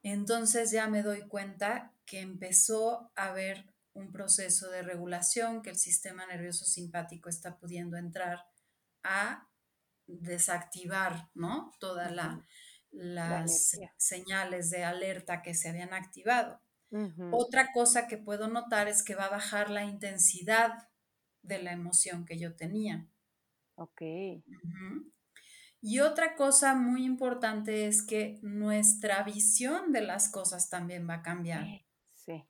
[0.03, 5.79] entonces ya me doy cuenta que empezó a haber un proceso de regulación que el
[5.79, 8.47] sistema nervioso simpático está pudiendo entrar
[9.05, 9.47] a
[10.07, 11.73] desactivar, ¿no?
[11.79, 12.11] Todas
[12.91, 16.61] las señales de alerta que se habían activado.
[17.31, 20.89] Otra cosa que puedo notar es que va a bajar la intensidad
[21.43, 23.09] de la emoción que yo tenía.
[23.77, 24.03] Ok.
[25.81, 31.23] Y otra cosa muy importante es que nuestra visión de las cosas también va a
[31.23, 31.67] cambiar.
[32.15, 32.45] Sí.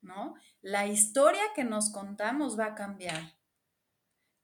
[0.00, 0.34] ¿No?
[0.62, 3.36] La historia que nos contamos va a cambiar.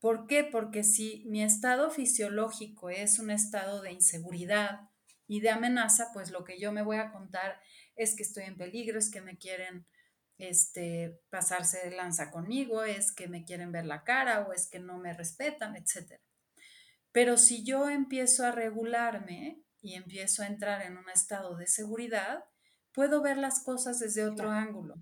[0.00, 0.44] ¿Por qué?
[0.44, 4.90] Porque si mi estado fisiológico es un estado de inseguridad
[5.26, 7.58] y de amenaza, pues lo que yo me voy a contar
[7.96, 9.86] es que estoy en peligro, es que me quieren
[10.38, 14.80] este, pasarse de lanza conmigo, es que me quieren ver la cara o es que
[14.80, 16.20] no me respetan, etc.
[17.12, 22.44] Pero si yo empiezo a regularme y empiezo a entrar en un estado de seguridad,
[22.92, 24.96] puedo ver las cosas desde otro ángulo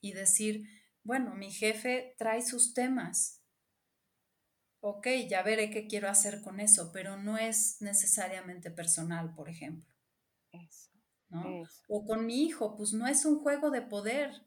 [0.00, 0.68] y decir,
[1.02, 3.42] bueno, mi jefe trae sus temas,
[4.80, 9.94] ok, ya veré qué quiero hacer con eso, pero no es necesariamente personal, por ejemplo.
[11.34, 11.44] ¿No?
[11.88, 14.46] O con mi hijo, pues no es un juego de poder.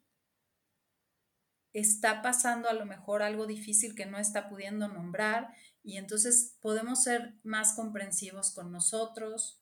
[1.74, 7.04] Está pasando a lo mejor algo difícil que no está pudiendo nombrar y entonces podemos
[7.04, 9.62] ser más comprensivos con nosotros,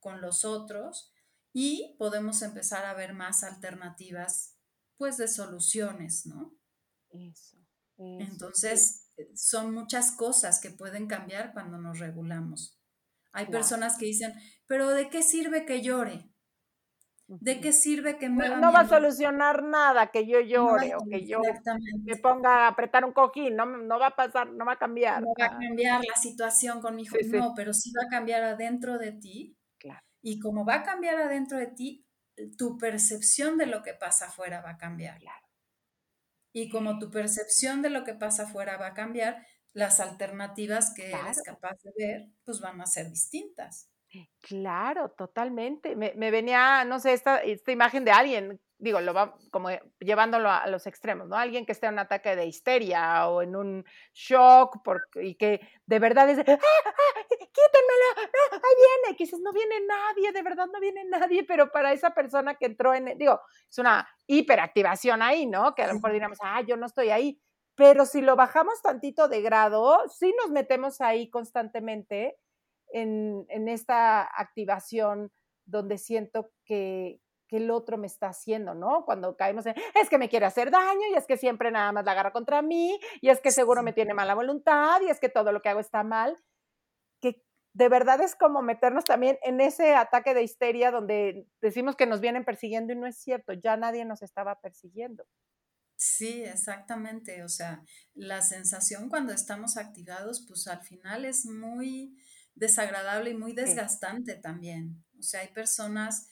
[0.00, 1.12] con los otros
[1.52, 4.58] y podemos empezar a ver más alternativas
[4.96, 6.58] pues de soluciones, ¿no?
[7.10, 7.56] Eso.
[7.98, 12.78] Entonces, son muchas cosas que pueden cambiar cuando nos regulamos.
[13.32, 14.34] Hay personas que dicen,
[14.66, 16.30] pero ¿de qué sirve que llore?
[17.28, 21.26] ¿De qué sirve que me no, va a solucionar nada que yo llore o que
[21.26, 21.40] yo
[22.04, 25.22] me ponga a apretar un cojín, no, no va a pasar, no va a cambiar.
[25.22, 28.44] No va a cambiar la situación con mi hijo, no, pero sí va a cambiar
[28.44, 29.56] adentro de ti.
[30.22, 32.06] Y como va a cambiar adentro de ti,
[32.56, 35.18] tu percepción de lo que pasa afuera va a cambiar.
[35.18, 35.46] Claro.
[36.52, 41.10] Y como tu percepción de lo que pasa afuera va a cambiar, las alternativas que
[41.10, 43.90] eres capaz de ver, pues van a ser distintas.
[44.40, 45.96] Claro, totalmente.
[45.96, 50.66] Me, venía, no sé, esta, esta imagen de alguien, digo, lo va como llevándolo a,
[50.68, 51.36] los extremos, ¿no?
[51.36, 54.78] Alguien que esté en un ataque de histeria o en un shock
[55.16, 59.80] y que de verdad es, ¡Ah, ah, quítenmelo, no, ahí viene, que dices, no viene
[59.86, 63.78] nadie, de verdad no viene nadie, pero para esa persona que entró en, digo, es
[63.78, 65.74] una hiperactivación ahí, ¿no?
[65.74, 67.40] Que a lo mejor diríamos, ah, yo no estoy ahí,
[67.74, 72.36] pero si lo bajamos tantito de grado, sí nos metemos ahí constantemente
[72.92, 75.32] en, en esta activación
[75.64, 79.04] donde siento que, que el otro me está haciendo, ¿no?
[79.04, 82.04] Cuando caemos en, es que me quiere hacer daño y es que siempre nada más
[82.04, 85.28] la agarra contra mí y es que seguro me tiene mala voluntad y es que
[85.28, 86.36] todo lo que hago está mal,
[87.20, 92.06] que de verdad es como meternos también en ese ataque de histeria donde decimos que
[92.06, 95.24] nos vienen persiguiendo y no es cierto, ya nadie nos estaba persiguiendo.
[95.98, 97.42] Sí, exactamente.
[97.42, 97.82] O sea,
[98.14, 102.14] la sensación cuando estamos activados, pues al final es muy
[102.56, 105.04] desagradable y muy desgastante también.
[105.18, 106.28] O sea, hay personas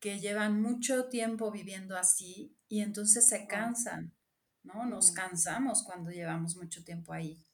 [0.00, 4.14] que llevan mucho tiempo viviendo así y entonces se cansan,
[4.62, 4.86] ¿no?
[4.86, 7.44] Nos cansamos cuando llevamos mucho tiempo ahí.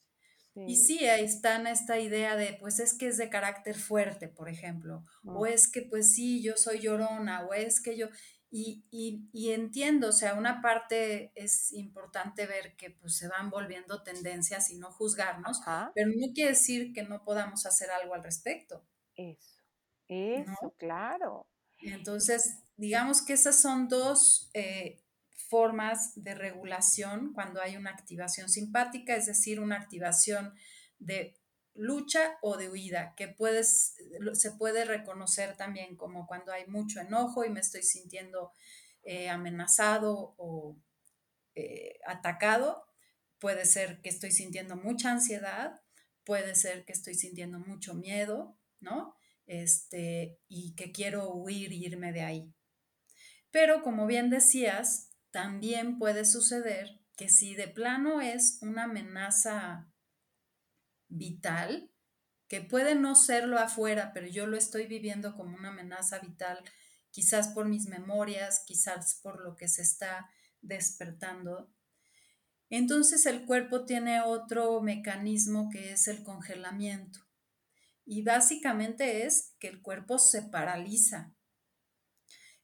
[0.67, 4.49] Y sí, ahí está esta idea de, pues es que es de carácter fuerte, por
[4.49, 8.09] ejemplo, o es que pues sí, yo soy llorona, o es que yo,
[8.53, 8.85] y,
[9.33, 14.71] y, entiendo, o sea, una parte es importante ver que pues se van volviendo tendencias
[14.71, 15.61] y no juzgarnos,
[15.95, 18.85] pero no quiere decir que no podamos hacer algo al respecto.
[19.15, 19.63] Eso,
[20.09, 21.47] eso, claro.
[21.79, 25.01] Entonces, digamos que esas son dos eh,
[25.49, 30.55] formas de regulación cuando hay una activación simpática, es decir, una activación
[30.99, 31.40] de
[31.81, 33.97] lucha o de huida, que puedes,
[34.35, 38.53] se puede reconocer también como cuando hay mucho enojo y me estoy sintiendo
[39.03, 40.77] eh, amenazado o
[41.55, 42.85] eh, atacado.
[43.39, 45.81] Puede ser que estoy sintiendo mucha ansiedad,
[46.25, 49.17] puede ser que estoy sintiendo mucho miedo, ¿no?
[49.51, 52.55] este, y que quiero huir irme de ahí.
[53.51, 59.90] Pero como bien decías, también puede suceder que si de plano es una amenaza
[61.11, 61.91] vital,
[62.49, 66.65] que puede no serlo afuera, pero yo lo estoy viviendo como una amenaza vital,
[67.11, 70.31] quizás por mis memorias, quizás por lo que se está
[70.63, 71.71] despertando.
[72.71, 77.21] Entonces el cuerpo tiene otro mecanismo que es el congelamiento.
[78.05, 81.35] Y básicamente es que el cuerpo se paraliza.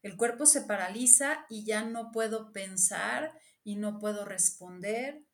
[0.02, 3.32] El cuerpo se paraliza y ya no puedo pensar
[3.62, 5.24] y no puedo responder.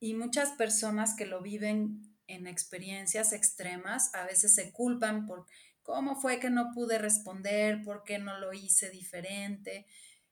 [0.00, 5.46] Y muchas personas que lo viven en experiencias extremas a veces se culpan por
[5.82, 9.86] cómo fue que no pude responder, por qué no lo hice diferente,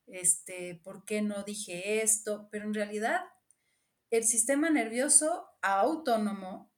[0.06, 3.20] este, por qué no dije esto, pero en realidad
[4.10, 6.72] el sistema nervioso autónomo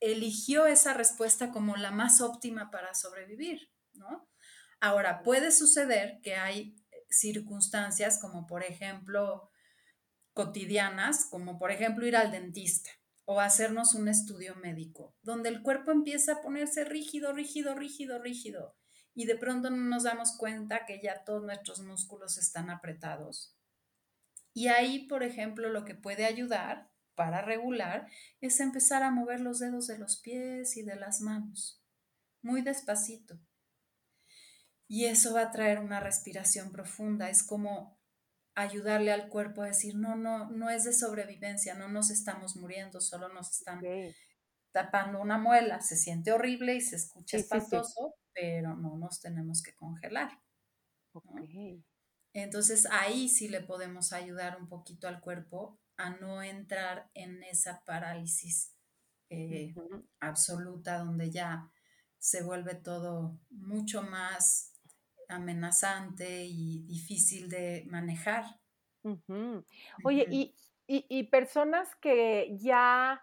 [0.00, 4.28] eligió esa respuesta como la más óptima para sobrevivir, ¿no?
[4.78, 6.76] Ahora, puede suceder que hay
[7.08, 9.50] circunstancias como por ejemplo
[10.34, 12.90] cotidianas, como por ejemplo ir al dentista
[13.26, 18.76] o hacernos un estudio médico, donde el cuerpo empieza a ponerse rígido, rígido, rígido, rígido,
[19.14, 23.56] y de pronto no nos damos cuenta que ya todos nuestros músculos están apretados.
[24.54, 28.08] Y ahí, por ejemplo, lo que puede ayudar para regular
[28.40, 31.82] es empezar a mover los dedos de los pies y de las manos,
[32.42, 33.40] muy despacito.
[34.86, 37.95] Y eso va a traer una respiración profunda, es como
[38.56, 43.00] ayudarle al cuerpo a decir, no, no, no es de sobrevivencia, no nos estamos muriendo,
[43.00, 43.80] solo nos están
[44.72, 45.80] tapando una muela.
[45.82, 50.30] Se siente horrible y se escucha espantoso, pero no nos tenemos que congelar.
[52.32, 57.82] Entonces ahí sí le podemos ayudar un poquito al cuerpo a no entrar en esa
[57.84, 58.74] parálisis
[59.30, 59.74] eh,
[60.20, 61.70] absoluta donde ya
[62.18, 64.72] se vuelve todo mucho más
[65.28, 68.44] amenazante y difícil de manejar.
[70.04, 70.52] Oye,
[70.88, 73.22] y, personas que ya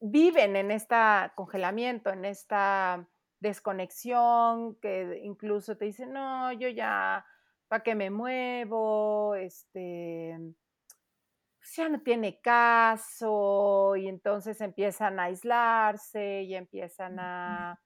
[0.00, 0.96] viven en este
[1.34, 3.08] congelamiento, en esta
[3.40, 7.24] desconexión, que incluso te dicen, no, yo ya,
[7.68, 9.34] ¿para qué me muevo?
[9.34, 10.36] Este,
[11.58, 17.78] pues ya no tiene caso, y entonces empiezan a aislarse y empiezan a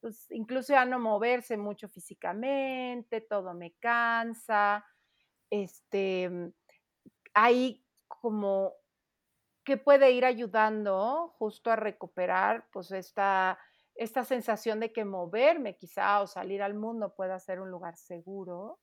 [0.00, 4.84] pues, incluso ya no moverse mucho físicamente, todo me cansa.
[5.50, 6.52] Este, mm,
[7.34, 8.74] hay como
[9.64, 13.58] que puede ir ayudando justo a recuperar pues esta,
[13.94, 18.80] esta sensación de que moverme quizá o salir al mundo pueda ser un lugar seguro.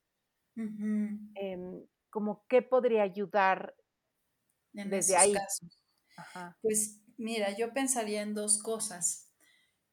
[1.36, 3.76] Em, como qué podría ayudar
[4.72, 5.34] desde ahí.
[6.61, 9.34] Pues mira, yo pensaría en dos cosas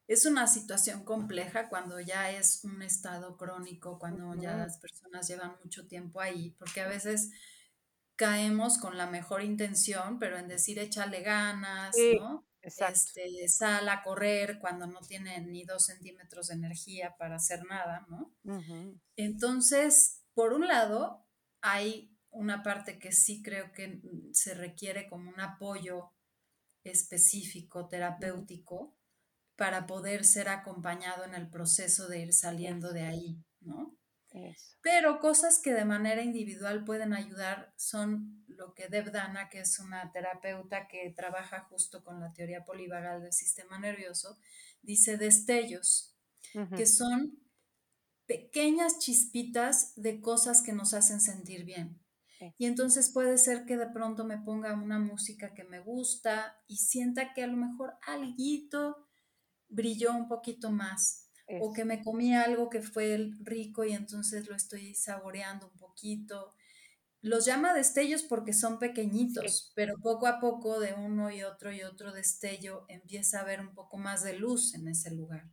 [0.07, 5.55] es una situación compleja cuando ya es un estado crónico, cuando ya las personas llevan
[5.63, 7.31] mucho tiempo ahí, porque a veces
[8.15, 12.45] caemos con la mejor intención, pero en decir échale ganas, ¿no?
[12.61, 18.05] Este, sal a correr cuando no tiene ni dos centímetros de energía para hacer nada,
[18.09, 18.33] ¿no?
[19.17, 21.25] Entonces, por un lado,
[21.61, 24.01] hay una parte que sí creo que
[24.31, 26.11] se requiere como un apoyo
[26.83, 28.95] específico, terapéutico,
[29.55, 33.97] para poder ser acompañado en el proceso de ir saliendo de ahí, ¿no?
[34.81, 39.77] Pero cosas que de manera individual pueden ayudar son lo que Deb Dana, que es
[39.79, 44.39] una terapeuta que trabaja justo con la teoría polivagal del sistema nervioso,
[44.81, 46.15] dice destellos,
[46.75, 47.39] que son
[48.25, 51.99] pequeñas chispitas de cosas que nos hacen sentir bien.
[52.57, 56.77] Y entonces puede ser que de pronto me ponga una música que me gusta y
[56.77, 59.07] sienta que a lo mejor alguito
[59.73, 61.19] brilló un poquito más.
[61.59, 66.53] O que me comí algo que fue rico y entonces lo estoy saboreando un poquito.
[67.21, 71.83] Los llama destellos porque son pequeñitos, pero poco a poco de uno y otro y
[71.83, 75.49] otro destello empieza a haber un poco más de luz en ese lugar.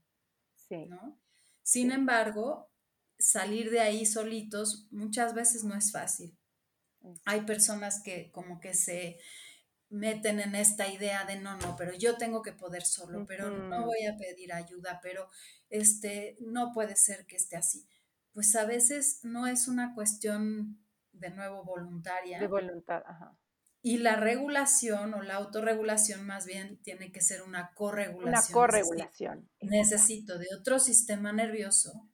[0.89, 1.19] ¿no?
[1.63, 2.71] Sin embargo,
[3.19, 6.37] salir de ahí solitos muchas veces no es fácil.
[7.25, 9.19] Hay personas que como que se
[9.91, 13.85] meten en esta idea de no, no, pero yo tengo que poder solo, pero no
[13.85, 15.29] voy a pedir ayuda, pero
[15.69, 17.87] este, no puede ser que esté así.
[18.33, 20.79] Pues a veces no es una cuestión
[21.13, 22.39] de nuevo voluntaria.
[22.39, 23.37] De voluntad, ajá.
[23.83, 28.29] Y la regulación o la autorregulación más bien tiene que ser una corregulación.
[28.29, 29.51] Una corregulación.
[29.61, 32.09] necesito de otro sistema nervioso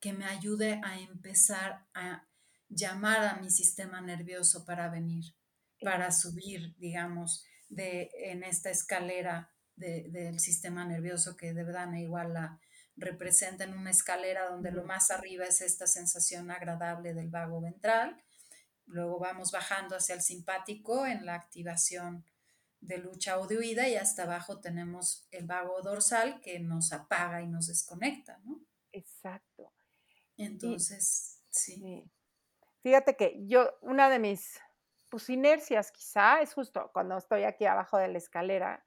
[0.00, 2.26] que me ayude a empezar a
[2.68, 5.34] llamar a mi sistema nervioso para venir
[5.82, 12.60] para subir, digamos, de, en esta escalera del sistema nervioso que de verdad igual la
[12.96, 18.22] representa en una escalera donde lo más arriba es esta sensación agradable del vago ventral,
[18.86, 22.24] luego vamos bajando hacia el simpático en la activación
[22.80, 27.40] de lucha o de huida y hasta abajo tenemos el vago dorsal que nos apaga
[27.40, 28.60] y nos desconecta, ¿no?
[28.90, 29.72] Exacto.
[30.36, 32.04] Entonces, sí.
[32.82, 34.58] Fíjate que yo, una de mis
[35.12, 38.82] pues inercias quizá, es justo cuando estoy aquí abajo de la escalera,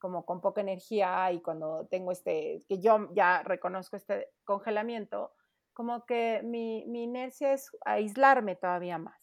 [0.00, 5.32] como con poca energía y cuando tengo este, que yo ya reconozco este congelamiento,
[5.72, 9.22] como que mi, inercia es aislarme todavía más.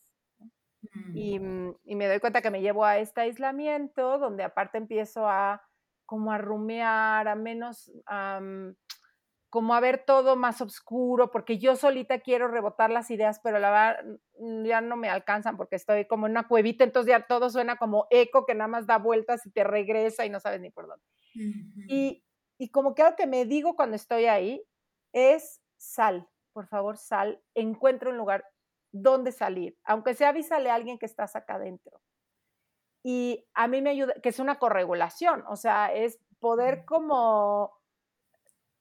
[1.13, 1.67] Y, mm.
[1.67, 5.61] Mm, y, me doy cuenta que me llevo a este aislamiento, donde aparte empiezo a
[6.05, 7.91] como a rumear, a menos,
[9.55, 13.71] como a ver todo más oscuro, porque yo solita quiero rebotar las ideas, pero la
[13.71, 14.05] verdad
[14.65, 18.05] ya no me alcanzan porque estoy como en una cuevita, entonces ya todo suena como
[18.09, 21.05] eco que nada más da vueltas y te regresa y no sabes ni por dónde.
[21.87, 22.25] y,
[22.57, 24.61] y como que algo que me digo cuando estoy ahí
[25.13, 28.43] es sal, por favor, sal, encuentra un lugar
[28.91, 32.01] donde salir, aunque sea avísale a alguien que estás acá adentro.
[33.03, 37.71] y a mí me ayuda, que es una corregulación, o sea, es poder como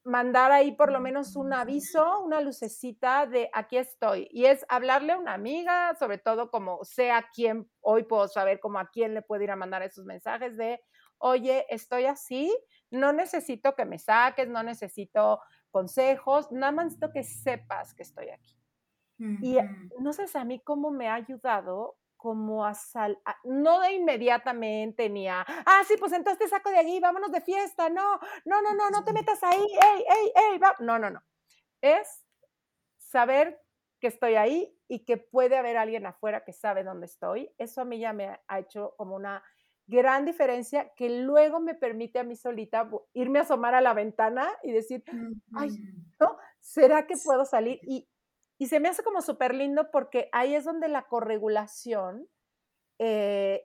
[0.05, 4.29] mandar ahí por lo menos un aviso, una lucecita de aquí estoy.
[4.31, 8.79] Y es hablarle a una amiga, sobre todo como sea quien, hoy puedo saber como
[8.79, 10.81] a quién le puedo ir a mandar esos mensajes de,
[11.19, 12.55] oye, estoy así,
[12.91, 15.41] no necesito que me saques, no necesito
[15.71, 18.57] consejos, nada más necesito que sepas que estoy aquí.
[19.19, 19.57] Y
[20.01, 25.29] no sé a mí cómo me ha ayudado como a sal, no de inmediatamente ni
[25.29, 28.73] a, ah, sí, pues entonces te saco de allí, vámonos de fiesta, no, no, no,
[28.73, 30.75] no, no te metas ahí, ey, ey, ey, va.
[30.79, 31.23] no, no, no.
[31.83, 32.25] Es
[32.97, 33.61] saber
[34.01, 37.55] que estoy ahí y que puede haber alguien afuera que sabe dónde estoy.
[37.59, 39.45] Eso a mí ya me ha hecho como una
[39.87, 44.49] gran diferencia que luego me permite a mí solita irme a asomar a la ventana
[44.63, 45.05] y decir,
[45.53, 45.69] ay,
[46.19, 46.39] ¿no?
[46.61, 47.81] ¿Será que puedo salir?
[47.83, 48.09] Y,
[48.65, 52.27] y se me hace como súper lindo porque ahí es donde la corregulación
[52.99, 53.63] eh,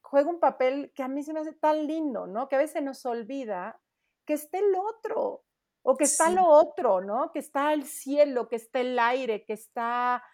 [0.00, 2.48] juega un papel que a mí se me hace tan lindo, ¿no?
[2.48, 3.78] Que a veces nos olvida
[4.24, 5.44] que está el otro,
[5.82, 7.30] o que está lo otro, ¿no?
[7.30, 10.24] Que está el cielo, que está el aire, que está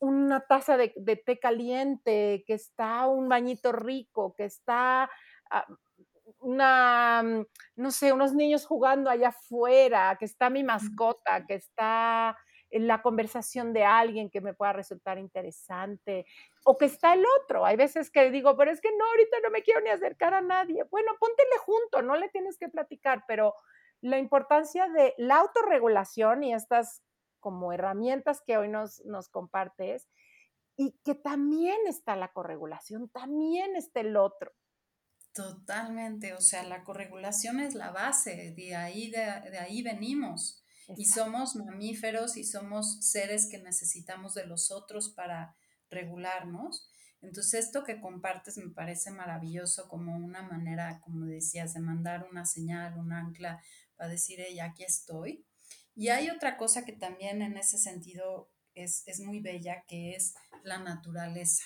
[0.00, 0.90] una taza de,
[1.24, 5.08] té caliente, que está un bañito rico, que está
[5.50, 5.66] ah,
[6.40, 7.46] una, mm,
[7.76, 12.36] no sé, unos niños jugando allá afuera, que está mi mascota, que está
[12.70, 16.26] la conversación de alguien que me pueda resultar interesante,
[16.64, 17.64] o que está el otro.
[17.64, 20.40] Hay veces que digo, pero es que no, ahorita no me quiero ni acercar a
[20.40, 20.84] nadie.
[20.90, 23.54] Bueno, póntele junto, no le tienes que platicar, pero
[24.00, 27.02] la importancia de la autorregulación y estas
[27.40, 30.08] como herramientas que hoy nos, nos compartes,
[30.78, 34.52] y que también está la corregulación, también está el otro.
[35.32, 40.57] Totalmente, o sea, la corregulación es la base, de ahí, de ahí venimos.
[40.96, 45.54] Y somos mamíferos y somos seres que necesitamos de los otros para
[45.90, 46.88] regularnos.
[47.20, 52.46] Entonces, esto que compartes me parece maravilloso como una manera, como decías, de mandar una
[52.46, 53.62] señal, un ancla
[53.96, 55.44] para decir, ella aquí estoy.
[55.94, 60.78] Y hay otra cosa que también en ese sentido es, muy bella, que es la
[60.78, 61.64] naturaleza.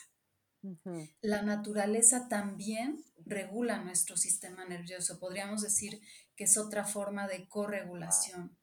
[1.20, 5.18] La naturaleza también regula nuestro sistema nervioso.
[5.18, 6.00] Podríamos decir
[6.36, 8.56] que es otra forma de corregulación.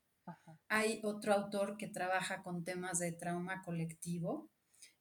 [0.70, 4.50] Hay otro autor que trabaja con temas de trauma colectivo,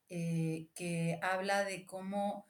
[0.09, 2.45] eh, que habla de cómo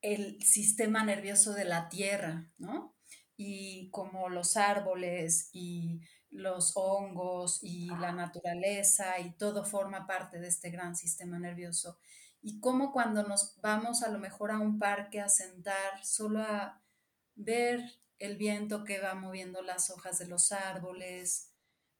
[0.00, 2.96] el sistema nervioso de la Tierra, ¿no?
[3.36, 10.48] Y como los árboles y los hongos y la naturaleza y todo forma parte de
[10.48, 11.98] este gran sistema nervioso.
[12.40, 16.82] Y cómo cuando nos vamos a lo mejor a un parque a sentar, solo a
[17.34, 17.82] ver
[18.18, 21.47] el viento que va moviendo las hojas de los árboles,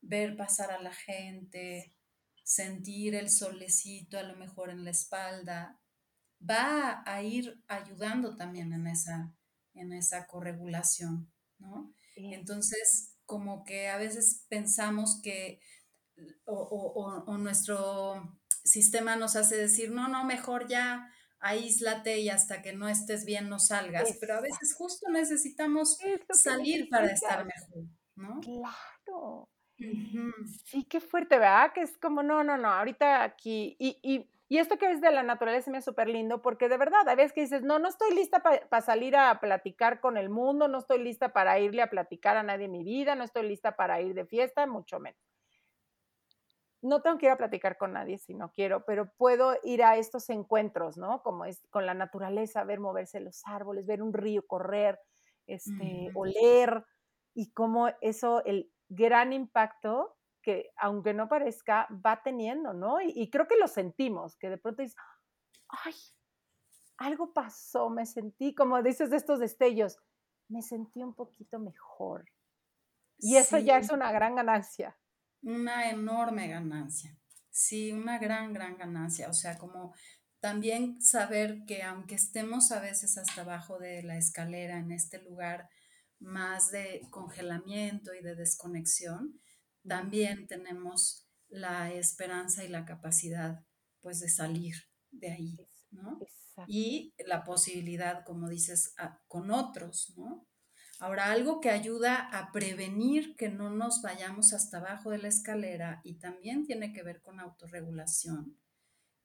[0.01, 1.95] ver pasar a la gente,
[2.45, 5.81] sentir el solecito a lo mejor en la espalda,
[6.49, 9.35] va a ir ayudando también en esa,
[9.75, 11.93] en esa corregulación, ¿no?
[12.17, 15.61] Entonces, como que a veces pensamos que
[16.47, 22.89] o, nuestro sistema nos hace decir, no, no, mejor ya aíslate y hasta que no
[22.89, 25.99] estés bien no salgas, pero a veces justo necesitamos
[26.33, 27.85] salir para estar mejor,
[28.17, 28.41] ¿no?
[28.41, 29.49] Claro.
[30.65, 31.73] Sí, qué fuerte, ¿verdad?
[31.73, 33.77] Que es como, no, no, no, ahorita aquí.
[33.79, 36.77] Y, y, y esto que es de la naturaleza me es súper lindo, porque de
[36.77, 40.29] verdad, a veces que dices, no, no estoy lista para salir a platicar con el
[40.31, 43.49] mundo, no estoy lista para irle a platicar a nadie en mi vida, no estoy
[43.49, 45.19] lista para ir de fiesta, mucho menos.
[46.81, 49.97] No tengo que ir a platicar con nadie si no quiero, pero puedo ir a
[49.97, 51.23] estos encuentros, ¿no?
[51.23, 55.01] Como es con la naturaleza, ver moverse los árboles, ver un río correr,
[55.47, 56.85] este, oler,
[57.35, 63.01] y cómo eso, el, gran impacto que, aunque no parezca, va teniendo, ¿no?
[63.01, 64.97] Y, creo que lo sentimos, que de pronto dices,
[65.69, 65.95] ay,
[66.97, 69.99] algo pasó, me sentí, como dices de estos destellos,
[70.49, 72.25] me sentí un poquito mejor.
[73.19, 74.97] Y eso ya es una gran ganancia.
[75.43, 77.17] Una enorme ganancia.
[77.51, 79.29] Sí, una gran, gran ganancia.
[79.29, 79.93] O sea, como
[80.41, 85.69] también saber que aunque estemos a veces hasta abajo de la escalera en este lugar
[86.19, 89.41] más de congelamiento y de desconexión,
[89.87, 93.65] también tenemos la esperanza y la capacidad
[94.01, 94.75] pues de salir
[95.11, 95.57] de ahí,
[95.91, 96.19] ¿no?
[96.67, 98.95] Y la posibilidad, como dices,
[99.29, 100.47] con otros, ¿no?
[101.01, 106.01] Ahora, algo que ayuda a prevenir que no nos vayamos hasta abajo de la escalera
[106.03, 108.59] y también tiene que ver con autorregulación,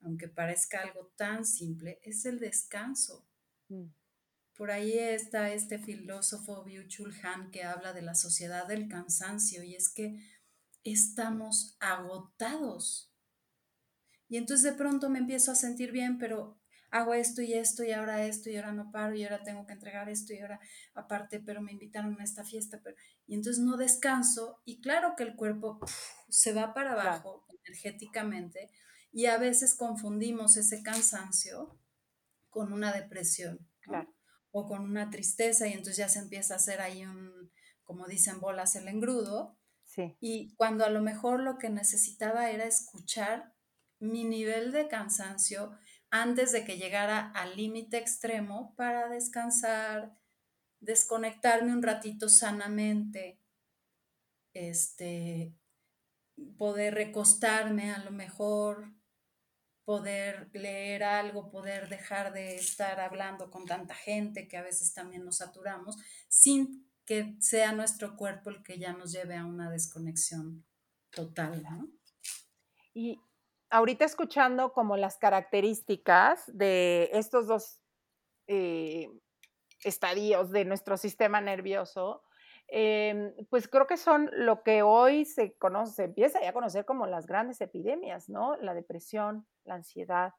[0.01, 3.27] aunque parezca algo tan simple, es el descanso.
[3.69, 3.87] Mm.
[4.55, 9.75] Por ahí está este filósofo Byung-Chul Han que habla de la sociedad del cansancio y
[9.75, 10.19] es que
[10.83, 13.11] estamos agotados.
[14.29, 16.59] Y entonces de pronto me empiezo a sentir bien, pero
[16.93, 19.73] hago esto y esto y ahora esto y ahora no paro y ahora tengo que
[19.73, 20.59] entregar esto y ahora
[20.93, 22.95] aparte, pero me invitaron a esta fiesta, pero
[23.25, 25.79] y entonces no descanso y claro que el cuerpo
[26.29, 28.69] se va para abajo energéticamente
[29.11, 31.79] y a veces confundimos ese cansancio
[32.51, 33.67] con una depresión
[34.53, 37.51] o con una tristeza y entonces ya se empieza a hacer ahí un,
[37.83, 39.57] como dicen, bolas el engrudo.
[40.19, 43.53] Y cuando a lo mejor lo que necesitaba era escuchar
[43.99, 45.77] mi nivel de cansancio
[46.09, 50.15] antes de que llegara al límite extremo para descansar,
[50.79, 53.39] desconectarme un ratito sanamente,
[54.53, 55.55] este,
[56.57, 58.93] poder recostarme a lo mejor,
[59.85, 65.25] poder leer algo, poder dejar de estar hablando con tanta gente que a veces también
[65.25, 65.97] nos saturamos,
[66.29, 70.65] sin que sea nuestro cuerpo el que ya nos lleve a una desconexión
[71.09, 71.63] total.
[72.93, 73.19] Y
[73.69, 77.81] ahorita escuchando como las características de estos dos
[78.47, 79.09] eh,
[79.83, 82.23] estadios de nuestro sistema nervioso,
[82.75, 86.85] em, pues creo que son lo que hoy se conoce, se empieza ya a conocer
[86.85, 88.55] como las grandes epidemias, ¿no?
[88.57, 90.33] La depresión, la ansiedad,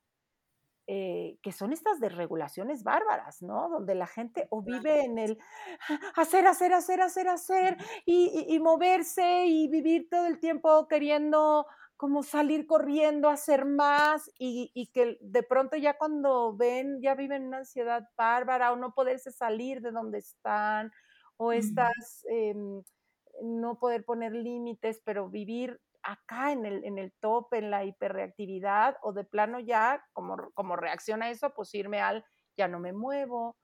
[0.89, 3.69] eh, que son estas desregulaciones bárbaras, ¿no?
[3.69, 5.39] Donde la gente o vive en el
[6.17, 11.67] hacer, hacer, hacer, hacer, hacer y, moverse y vivir todo el tiempo queriendo
[11.97, 17.47] como salir corriendo, hacer más y, y, que de pronto ya cuando ven, ya viven
[17.47, 20.91] una ansiedad bárbara o no poderse salir de donde están
[21.37, 22.83] o estas, em,
[23.43, 28.97] no poder poner límites, pero vivir acá en el, en el top, en la hiperreactividad,
[29.03, 32.25] o de plano ya, como, como reacciona a eso, pues irme al
[32.57, 33.57] ya no me muevo.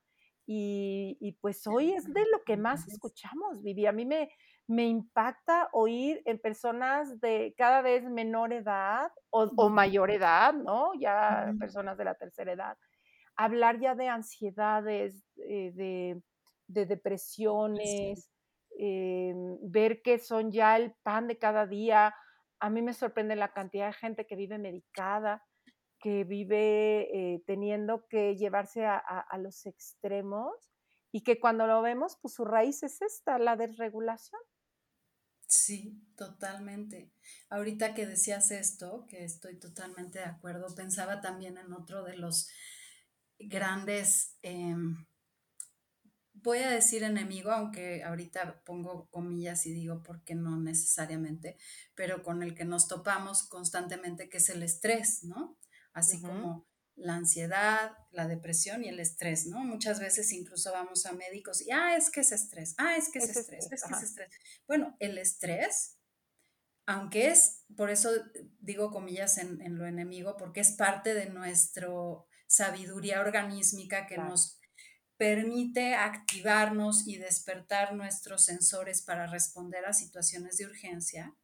[0.52, 3.86] Y, pues hoy es de lo que más escuchamos, Vivi.
[3.86, 4.30] A mí me,
[4.66, 10.92] me impacta oír en personas de cada vez menor edad o, mayor edad, ¿no?
[10.98, 12.76] Ya personas de la tercera edad,
[13.36, 16.20] hablar ya de ansiedades, eh, de,
[16.72, 18.30] de depresiones,
[18.78, 22.14] eh, ver que son ya el pan de cada día
[22.60, 25.42] a mí me sorprende la cantidad de gente que vive medicada,
[25.98, 30.52] que vive eh, teniendo que llevarse a, los extremos
[31.10, 34.40] y que cuando lo vemos, pues su raíz es esta, la desregulación.
[35.46, 37.12] Sí, totalmente.
[37.48, 42.48] Ahorita que decías esto, que estoy totalmente de acuerdo, pensaba también en otro de los
[43.38, 45.06] grandes em,
[46.42, 51.56] voy a decir enemigo, aunque ahorita pongo comillas y digo porque no necesariamente,
[51.94, 55.58] pero con el que nos topamos constantemente, que es el estrés, ¿no?
[55.92, 56.66] Así como
[56.96, 59.60] la ansiedad, la depresión y el estrés, ¿no?
[59.60, 63.18] Muchas veces incluso vamos a médicos y, ah, es que es estrés, ah, es que
[63.18, 64.30] es, estrés, es que es estrés.
[64.66, 65.98] Bueno, el estrés,
[66.86, 68.10] aunque es, por eso
[68.60, 71.88] digo comillas en, lo enemigo, porque es parte de nuestra
[72.46, 74.59] sabiduría organísmica que nos
[75.20, 81.36] permite activarnos y despertar nuestros sensores para responder a situaciones de urgencia,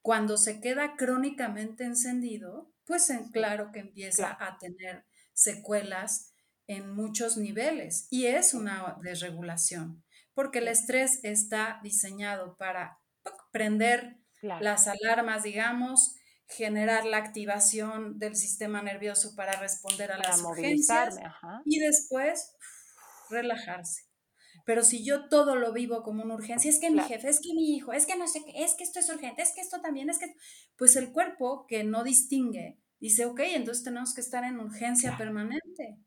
[0.00, 6.32] cuando se queda crónicamente encendido, pues en claro que empieza a tener secuelas
[6.68, 13.00] en muchos niveles y es una desregulación, porque el estrés está diseñado para
[13.50, 16.14] prender las alarmas, digamos,
[16.46, 21.18] generar la activación del sistema nervioso para responder a las urgencias
[21.64, 22.52] y después
[23.30, 24.02] relajarse.
[24.64, 27.54] Pero si yo todo lo vivo como una urgencia, es que mi jefe, es que
[27.54, 29.80] mi hijo, es que no sé qué, es que esto es urgente, es que esto
[29.80, 30.34] también, es que...
[30.76, 35.98] Pues el cuerpo que no distingue, dice, ok, entonces tenemos que estar en urgencia permanente.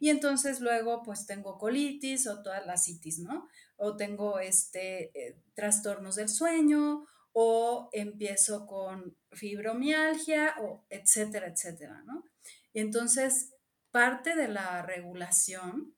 [0.00, 3.48] Y entonces luego pues tengo colitis o todas las citis, ¿no?
[3.76, 12.24] O tengo este, eh, trastornos del sueño o empiezo con fibromialgia o etcétera, etcétera, ¿no?
[12.72, 13.52] Y entonces
[13.90, 15.94] parte de la regulación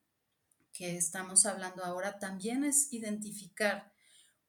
[0.77, 3.93] que estamos hablando ahora también es identificar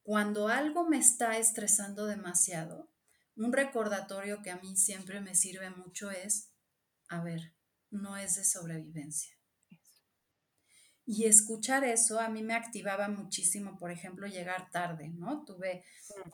[0.03, 2.91] cuando algo me está estresando demasiado.
[3.36, 6.51] Un recordatorio que a mí siempre me sirve mucho es,
[7.07, 7.53] a ver,
[7.89, 9.38] no es de sobrevivencia.
[11.05, 15.45] Y escuchar eso a mí me activaba muchísimo, por ejemplo, llegar tarde, ¿no?
[15.45, 15.86] Tuve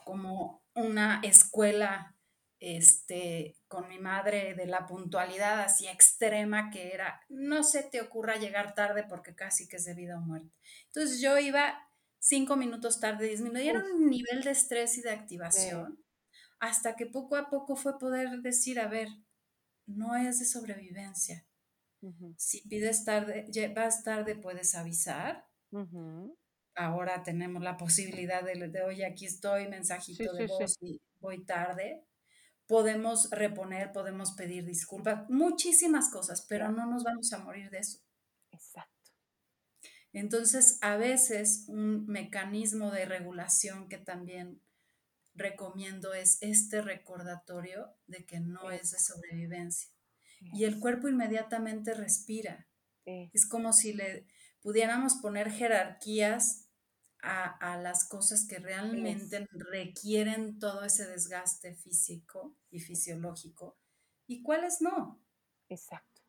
[0.04, 2.13] como una escuela
[2.60, 8.36] este, con mi madre de la puntualidad así extrema que era, no se te ocurra
[8.36, 10.50] llegar tarde porque casi que es de vida o muerte.
[10.86, 11.74] Entonces yo iba
[12.18, 16.02] cinco minutos tarde, disminuyeron un nivel de estrés y de activación
[16.58, 19.08] hasta que poco a poco fue poder decir, a ver,
[19.86, 21.46] no es de sobrevivencia.
[22.36, 25.46] Si pides tarde, vas tarde, puedes avisar.
[26.74, 32.04] Ahora tenemos la posibilidad de, de oye, aquí estoy, mensajito de voz y voy tarde
[32.66, 37.98] podemos reponer, podemos pedir disculpas, muchísimas cosas, pero no nos vamos a morir de eso.
[38.50, 38.90] Exacto.
[40.12, 44.62] Entonces, a veces un mecanismo de regulación que también
[45.34, 49.90] recomiendo es este recordatorio de que no es de sobrevivencia.
[50.52, 52.68] Y el cuerpo inmediatamente respira.
[53.04, 54.26] Es como si le
[54.60, 56.63] pudiéramos poner jerarquías
[57.24, 63.76] a, las cosas que realmente requieren todo ese desgaste físico y fisiológico
[64.26, 65.20] y cuáles no.
[65.68, 66.22] Exacto.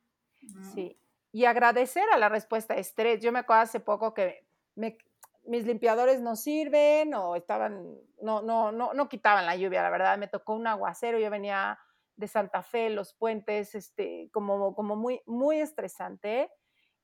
[0.74, 1.00] Sí.
[1.32, 3.22] Y agradecer a la respuesta estrés.
[3.22, 8.94] Yo me acuerdo hace poco que mis limpiadores no sirven o estaban, no, no, no,
[8.94, 10.18] no quitaban la lluvia, la verdad.
[10.18, 11.78] Me tocó un aguacero, yo venía
[12.16, 16.50] de Santa Fe, los puentes, este, como, como muy, muy estresante.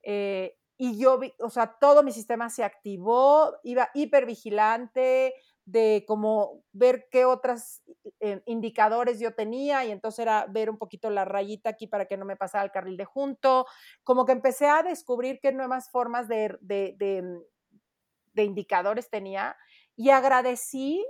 [0.04, 6.64] Eh, y yo vi, o sea, todo mi sistema se activó, iba hipervigilante de como
[6.72, 7.84] ver qué otros
[8.20, 12.18] eh, indicadores yo tenía y entonces era ver un poquito la rayita aquí para que
[12.18, 13.68] no me pasara el carril de junto,
[14.04, 17.42] como que empecé a descubrir qué nuevas formas de, de, de,
[18.34, 19.56] de indicadores tenía
[19.96, 21.06] y agradecí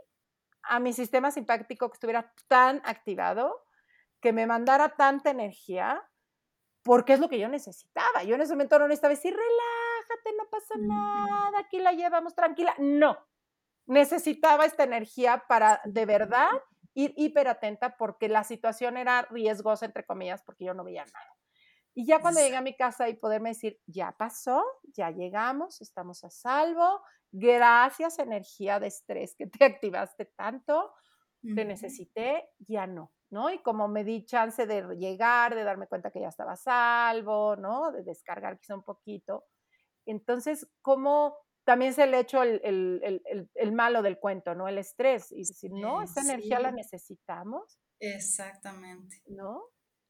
[0.64, 3.56] a mi sistema simpático que estuviera tan activado,
[4.20, 6.04] que me mandara tanta energía
[6.84, 8.24] porque es lo que yo necesitaba.
[8.24, 12.74] Yo en ese momento no necesitaba decir, relájate, no pasa nada, aquí la llevamos tranquila.
[12.80, 13.18] No,
[13.86, 16.50] necesitaba esta energía para de verdad
[16.94, 21.38] ir hiper atenta porque la situación era riesgosa, entre comillas, porque yo no veía nada.
[21.94, 26.24] Y ya cuando llegué a mi casa y poderme decir, ya pasó, ya llegamos, estamos
[26.24, 27.02] a salvo,
[27.32, 30.94] gracias energía de estrés que te activaste tanto,
[31.42, 33.12] te necesité, ya no.
[33.32, 33.50] ¿No?
[33.50, 37.92] Y como me di chance de llegar, de darme cuenta que ya estaba salvo, ¿no?
[37.92, 39.46] De descargar quizá un poquito.
[40.06, 44.68] Entonces, como también se le echó el, el, el, malo del cuento, ¿no?
[44.68, 45.32] El estrés.
[45.32, 47.80] Y decir, no, esa energía la necesitamos.
[48.00, 49.22] Exactamente.
[49.28, 49.64] ¿No?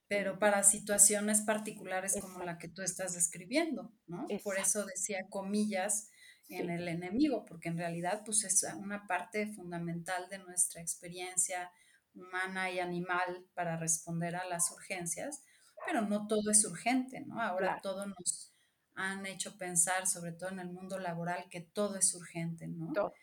[0.08, 4.28] Pero para situaciones particulares como la que tú estás describiendo, ¿no?
[4.44, 6.10] Por eso decía comillas
[6.50, 11.72] en el enemigo, porque en realidad pues es una parte fundamental de nuestra experiencia,
[12.14, 15.44] humana y animal para responder a las urgencias,
[15.86, 17.42] pero no todo es urgente, ¿no?
[17.42, 18.54] Ahora todo nos
[18.96, 22.92] han hecho pensar, sobre todo en el mundo laboral, que todo es urgente, ¿no?
[22.94, 23.14] Todo,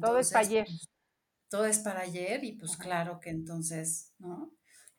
[0.00, 0.66] todo es para ayer.
[0.66, 0.88] Pues,
[1.50, 4.52] todo es para ayer y pues claro que entonces, ¿no?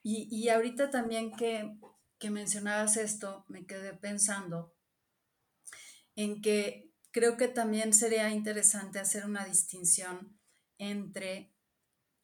[0.03, 1.77] Y, y ahorita también que,
[2.17, 4.73] que mencionabas esto, me quedé pensando
[6.15, 10.39] en que creo que también sería interesante hacer una distinción
[10.77, 11.53] entre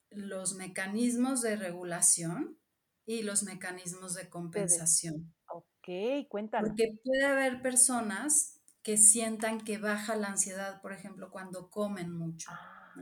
[0.09, 2.59] los mecanismos de regulación
[3.05, 5.33] y los mecanismos de compensación.
[5.47, 6.67] Ok, cuéntame.
[6.67, 12.49] Porque puede haber personas que sientan que baja la ansiedad, por ejemplo, cuando comen mucho.
[12.51, 12.93] Ah,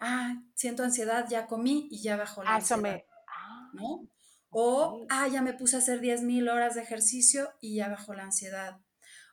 [0.00, 3.02] ah siento ansiedad, ya comí y ya bajó la ah, ansiedad.
[3.26, 4.08] Ah, ¿no?
[4.50, 8.24] O, ah, ya me puse a hacer 10.000 horas de ejercicio y ya bajó la
[8.24, 8.78] ansiedad.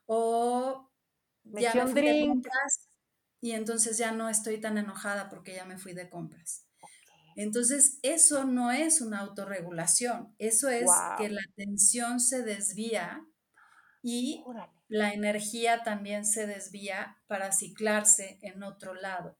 [0.06, 0.90] O
[1.44, 2.90] ya me fui de compras
[3.42, 6.69] y entonces ya no estoy tan enojada porque ya me fui de compras.
[7.42, 13.26] Entonces, eso no es una autorregulación, eso es que la atención se desvía
[14.04, 14.44] y
[14.90, 19.38] la energía también se desvía para ciclarse en otro lado,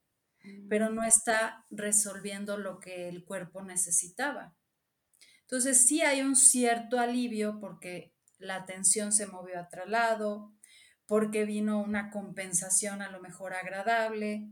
[0.70, 1.04] pero no mm.
[1.04, 4.56] está resolviendo lo que el cuerpo necesitaba.
[5.42, 10.54] Entonces, sí hay un cierto alivio porque la atención se movió a otro lado,
[11.04, 14.48] porque vino una compensación a lo mejor agradable,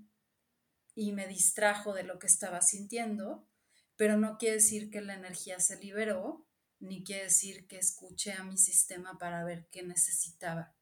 [0.99, 3.47] y me distrajo de lo que estaba sintiendo,
[3.95, 6.45] pero no quiere decir que la energía se liberó,
[6.81, 10.75] ni quiere decir que escuché a mi sistema para ver qué necesitaba.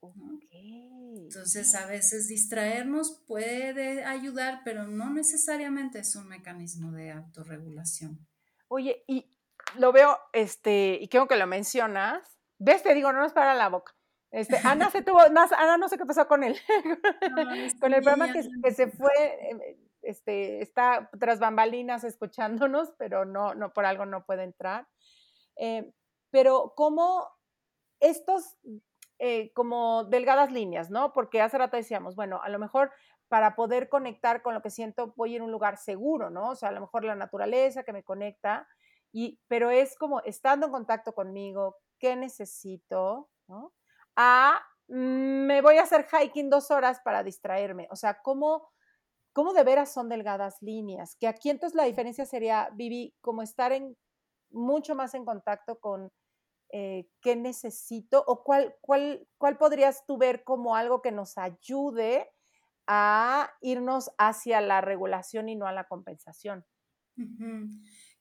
[0.00, 8.26] Entonces, a veces distraernos puede ayudar, pero no necesariamente es un mecanismo de autorregulación.
[8.68, 9.38] Oye, y
[9.76, 13.68] lo veo, este, y creo que lo mencionas, ves, te digo, no nos para la
[13.68, 13.94] boca.
[14.32, 16.56] Este, Ana se tuvo, Ana no sé qué pasó con él,
[17.80, 19.12] con el programa que, se fue,
[19.50, 19.60] em,
[20.00, 24.88] este, está tras bambalinas escuchándonos, pero no, no por algo no puede entrar.
[25.56, 25.92] Eh,
[26.30, 27.28] pero como
[28.00, 28.56] estos,
[29.18, 31.12] eh, como delgadas líneas, ¿no?
[31.12, 32.90] Porque hace rato decíamos, bueno, a lo mejor
[33.28, 36.50] para poder conectar con lo que siento voy a un lugar seguro, ¿no?
[36.50, 38.66] O sea, a lo mejor la naturaleza que me conecta,
[39.12, 43.28] y, pero es como estando en contacto conmigo, ¿qué necesito?
[43.46, 43.72] ¿no?
[44.16, 47.88] A mm, me voy a hacer hiking dos horas para distraerme.
[47.90, 48.68] O sea, ¿cómo,
[49.32, 51.16] cómo de veras son delgadas líneas?
[51.18, 53.96] Que aquí entonces la diferencia sería, Vivi, como estar en
[54.50, 56.12] mucho más en contacto con
[56.72, 62.30] eh, qué necesito o cuál, cuál, cuál podrías tú ver como algo que nos ayude
[62.86, 66.64] a irnos hacia la regulación y no a la compensación.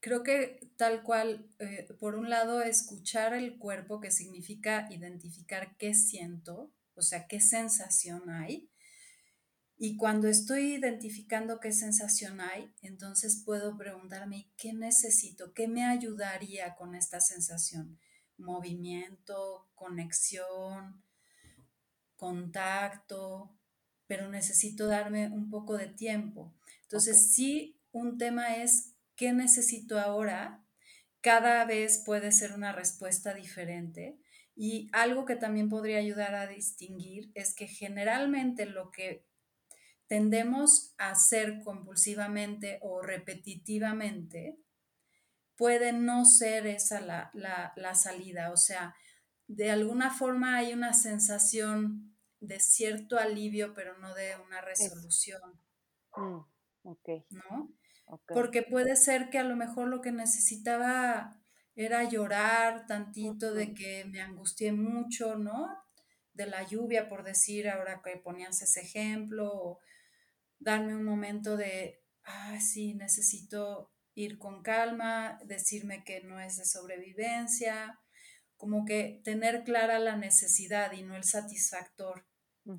[0.01, 5.93] Creo que tal cual, eh, por un lado, escuchar el cuerpo, que significa identificar qué
[5.93, 8.71] siento, o sea, qué sensación hay.
[9.77, 16.75] Y cuando estoy identificando qué sensación hay, entonces puedo preguntarme qué necesito, qué me ayudaría
[16.75, 17.99] con esta sensación.
[18.37, 21.03] Movimiento, conexión,
[22.15, 23.55] contacto,
[24.07, 26.55] pero necesito darme un poco de tiempo.
[26.83, 30.65] Entonces, sí, un tema es qué necesito ahora.
[31.21, 34.17] Cada vez puede ser una respuesta diferente.
[34.55, 39.27] Y algo que también podría ayudar a distinguir es que generalmente lo que
[40.07, 44.57] tendemos a hacer compulsivamente o repetitivamente
[45.55, 47.29] puede no ser esa la,
[47.75, 48.51] la salida.
[48.51, 48.95] O sea,
[49.45, 55.61] de alguna forma hay una sensación de cierto alivio, pero no de una resolución.
[56.17, 56.39] Mm,
[57.29, 57.71] ¿No?
[58.27, 61.41] Porque puede ser que a lo mejor lo que necesitaba
[61.75, 65.69] era llorar tantito de que me angustié mucho, ¿no?
[66.33, 69.79] De la lluvia, por decir, ahora que ponías ese ejemplo, o
[70.59, 76.65] darme un momento de, ah, sí, necesito ir con calma, decirme que no es de
[76.65, 77.99] sobrevivencia,
[78.57, 82.27] como que tener clara la necesidad y no el satisfactor.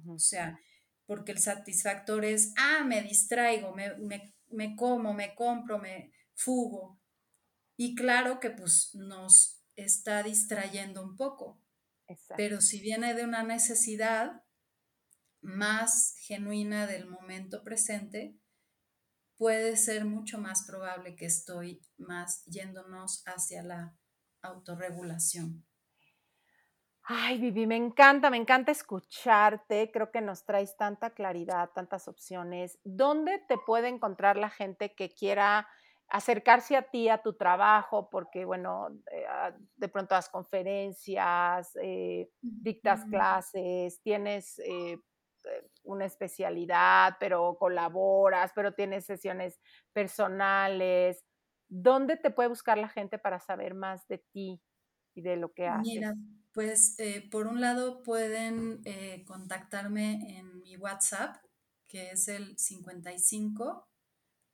[0.07, 0.61] O sea,
[1.07, 4.35] porque el satisfactor es, ah, me distraigo, me,
[4.77, 7.01] como, me compro, me fugo.
[7.77, 11.61] Y claro que pues nos está distrayendo un poco.
[12.37, 14.43] Pero si viene de una necesidad
[15.41, 18.39] más genuina del momento presente,
[19.37, 23.97] puede ser mucho más probable que estoy más yéndonos hacia la
[24.43, 25.67] autorregulación.
[27.05, 29.91] Ay, Vivi, me encanta, me encanta escucharte.
[29.93, 32.79] Creo que nos traes tanta claridad, tantas opciones.
[32.85, 35.67] ¿Dónde te puede encontrar la gente que quiera
[36.09, 38.09] acercarse a ti, a tu trabajo?
[38.09, 42.31] Porque, bueno, eh, ah, de pronto das conferencias, eh,
[42.61, 44.99] dictas clases, tienes eh,
[45.83, 49.61] una especialidad, pero colaboras, pero tienes sesiones
[49.93, 51.25] personales.
[51.69, 54.63] ¿Dónde te puede buscar la gente para saber más de ti
[55.15, 56.15] y de lo que haces?
[56.53, 61.43] Pues eh, por un lado pueden eh, contactarme en mi WhatsApp,
[61.89, 63.89] que es el 55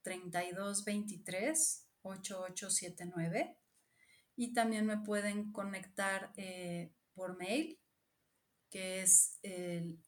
[0.03, 3.59] 32 23 8879.
[4.37, 7.81] Y también me pueden conectar eh, por mail,
[8.71, 9.99] que es el,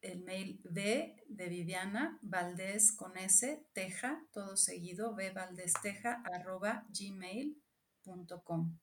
[0.00, 6.84] el, mail B de Viviana Valdés con S, Teja, todo seguido, B Valdés Teja, arroba
[6.88, 8.76] gmail.com.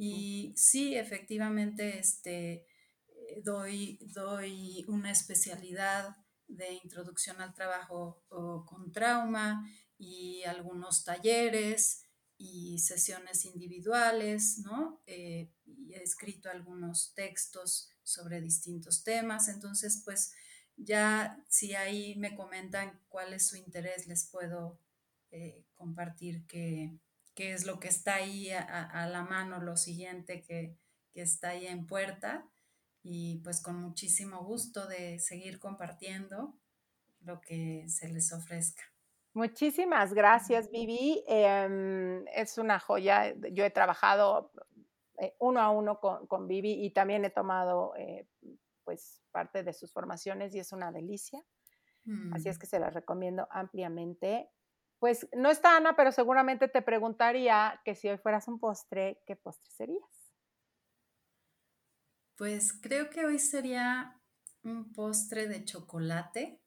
[0.00, 2.64] Y sí, efectivamente, este,
[3.08, 9.68] eh, doy, doy una especialidad de introducción al trabajo con trauma
[9.98, 12.04] y algunos talleres
[12.38, 15.02] y sesiones individuales, ¿no?
[15.06, 20.32] Eh, y he escrito algunos textos sobre distintos temas, entonces pues
[20.76, 24.80] ya si ahí me comentan cuál es su interés, les puedo
[25.32, 26.96] eh, compartir que,
[27.38, 30.76] qué es lo que está ahí a, la mano, lo siguiente que,
[31.14, 32.44] está ahí en puerta.
[33.02, 36.54] Y pues con muchísimo gusto de seguir compartiendo
[37.20, 38.82] lo que se les ofrezca.
[39.34, 41.24] Muchísimas gracias, Vivi.
[41.28, 43.32] Em, es una joya.
[43.52, 44.50] Yo he trabajado
[45.18, 48.26] eh, uno a uno con, Vivi y también he tomado eh,
[48.82, 51.40] pues parte de sus formaciones y es una delicia.
[52.32, 52.60] Así es mm.
[52.60, 54.50] que se las recomiendo ampliamente.
[54.98, 59.36] Pues no está Ana, pero seguramente te preguntaría que si hoy fueras un postre, ¿qué
[59.36, 60.34] postre serías?
[62.36, 64.20] Pues creo que hoy sería
[64.64, 66.60] un postre de chocolate,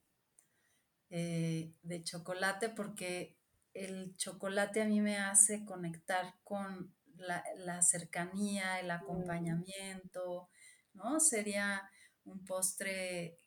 [1.09, 3.37] eh, de chocolate porque
[3.73, 8.91] el chocolate a mí me hace conectar con la, cercanía, el mm.
[8.91, 10.49] acompañamiento,
[10.93, 11.19] ¿no?
[11.19, 11.89] Sería
[12.25, 13.37] un postre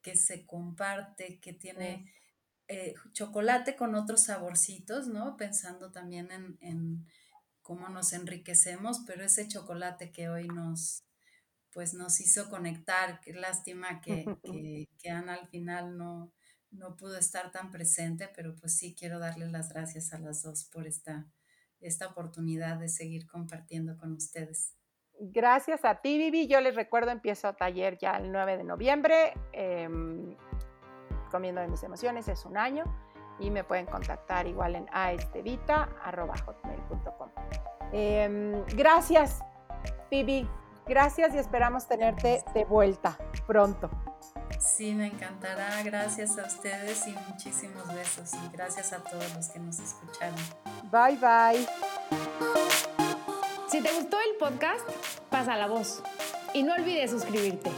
[0.00, 2.12] que se comparte, que tiene
[2.68, 5.36] eh, chocolate con otros saborcitos, ¿no?
[5.36, 7.06] Pensando también en,
[7.62, 11.04] cómo nos enriquecemos, pero ese chocolate que hoy nos,
[11.72, 14.24] pues nos hizo conectar, qué lástima que,
[14.98, 16.32] que, Ana al final no,
[16.70, 20.64] no pudo estar tan presente, pero pues sí quiero darle las gracias a las dos
[20.64, 21.26] por esta,
[21.80, 24.74] esta oportunidad de seguir compartiendo con ustedes.
[25.20, 26.48] Gracias a ti, Vivi.
[26.48, 29.32] Yo les recuerdo, empiezo taller ya el 9 de noviembre.
[29.52, 30.36] Em,
[31.34, 32.84] comiendo de mis emociones, es un año
[33.40, 37.28] y me pueden contactar igual en aestevita.hotmail.com.
[37.90, 39.42] Em, gracias,
[40.10, 40.48] Pibi.
[40.86, 43.18] Gracias y esperamos tenerte de vuelta
[43.48, 43.90] pronto.
[44.60, 45.82] Sí, me encantará.
[45.82, 48.32] Gracias a ustedes y muchísimos besos.
[48.34, 50.38] Y gracias a todos los que nos escucharon.
[50.92, 51.66] Bye, bye.
[53.66, 54.88] Si te gustó el podcast,
[55.30, 56.00] pasa la voz.
[56.52, 57.72] Y no olvides suscribirte.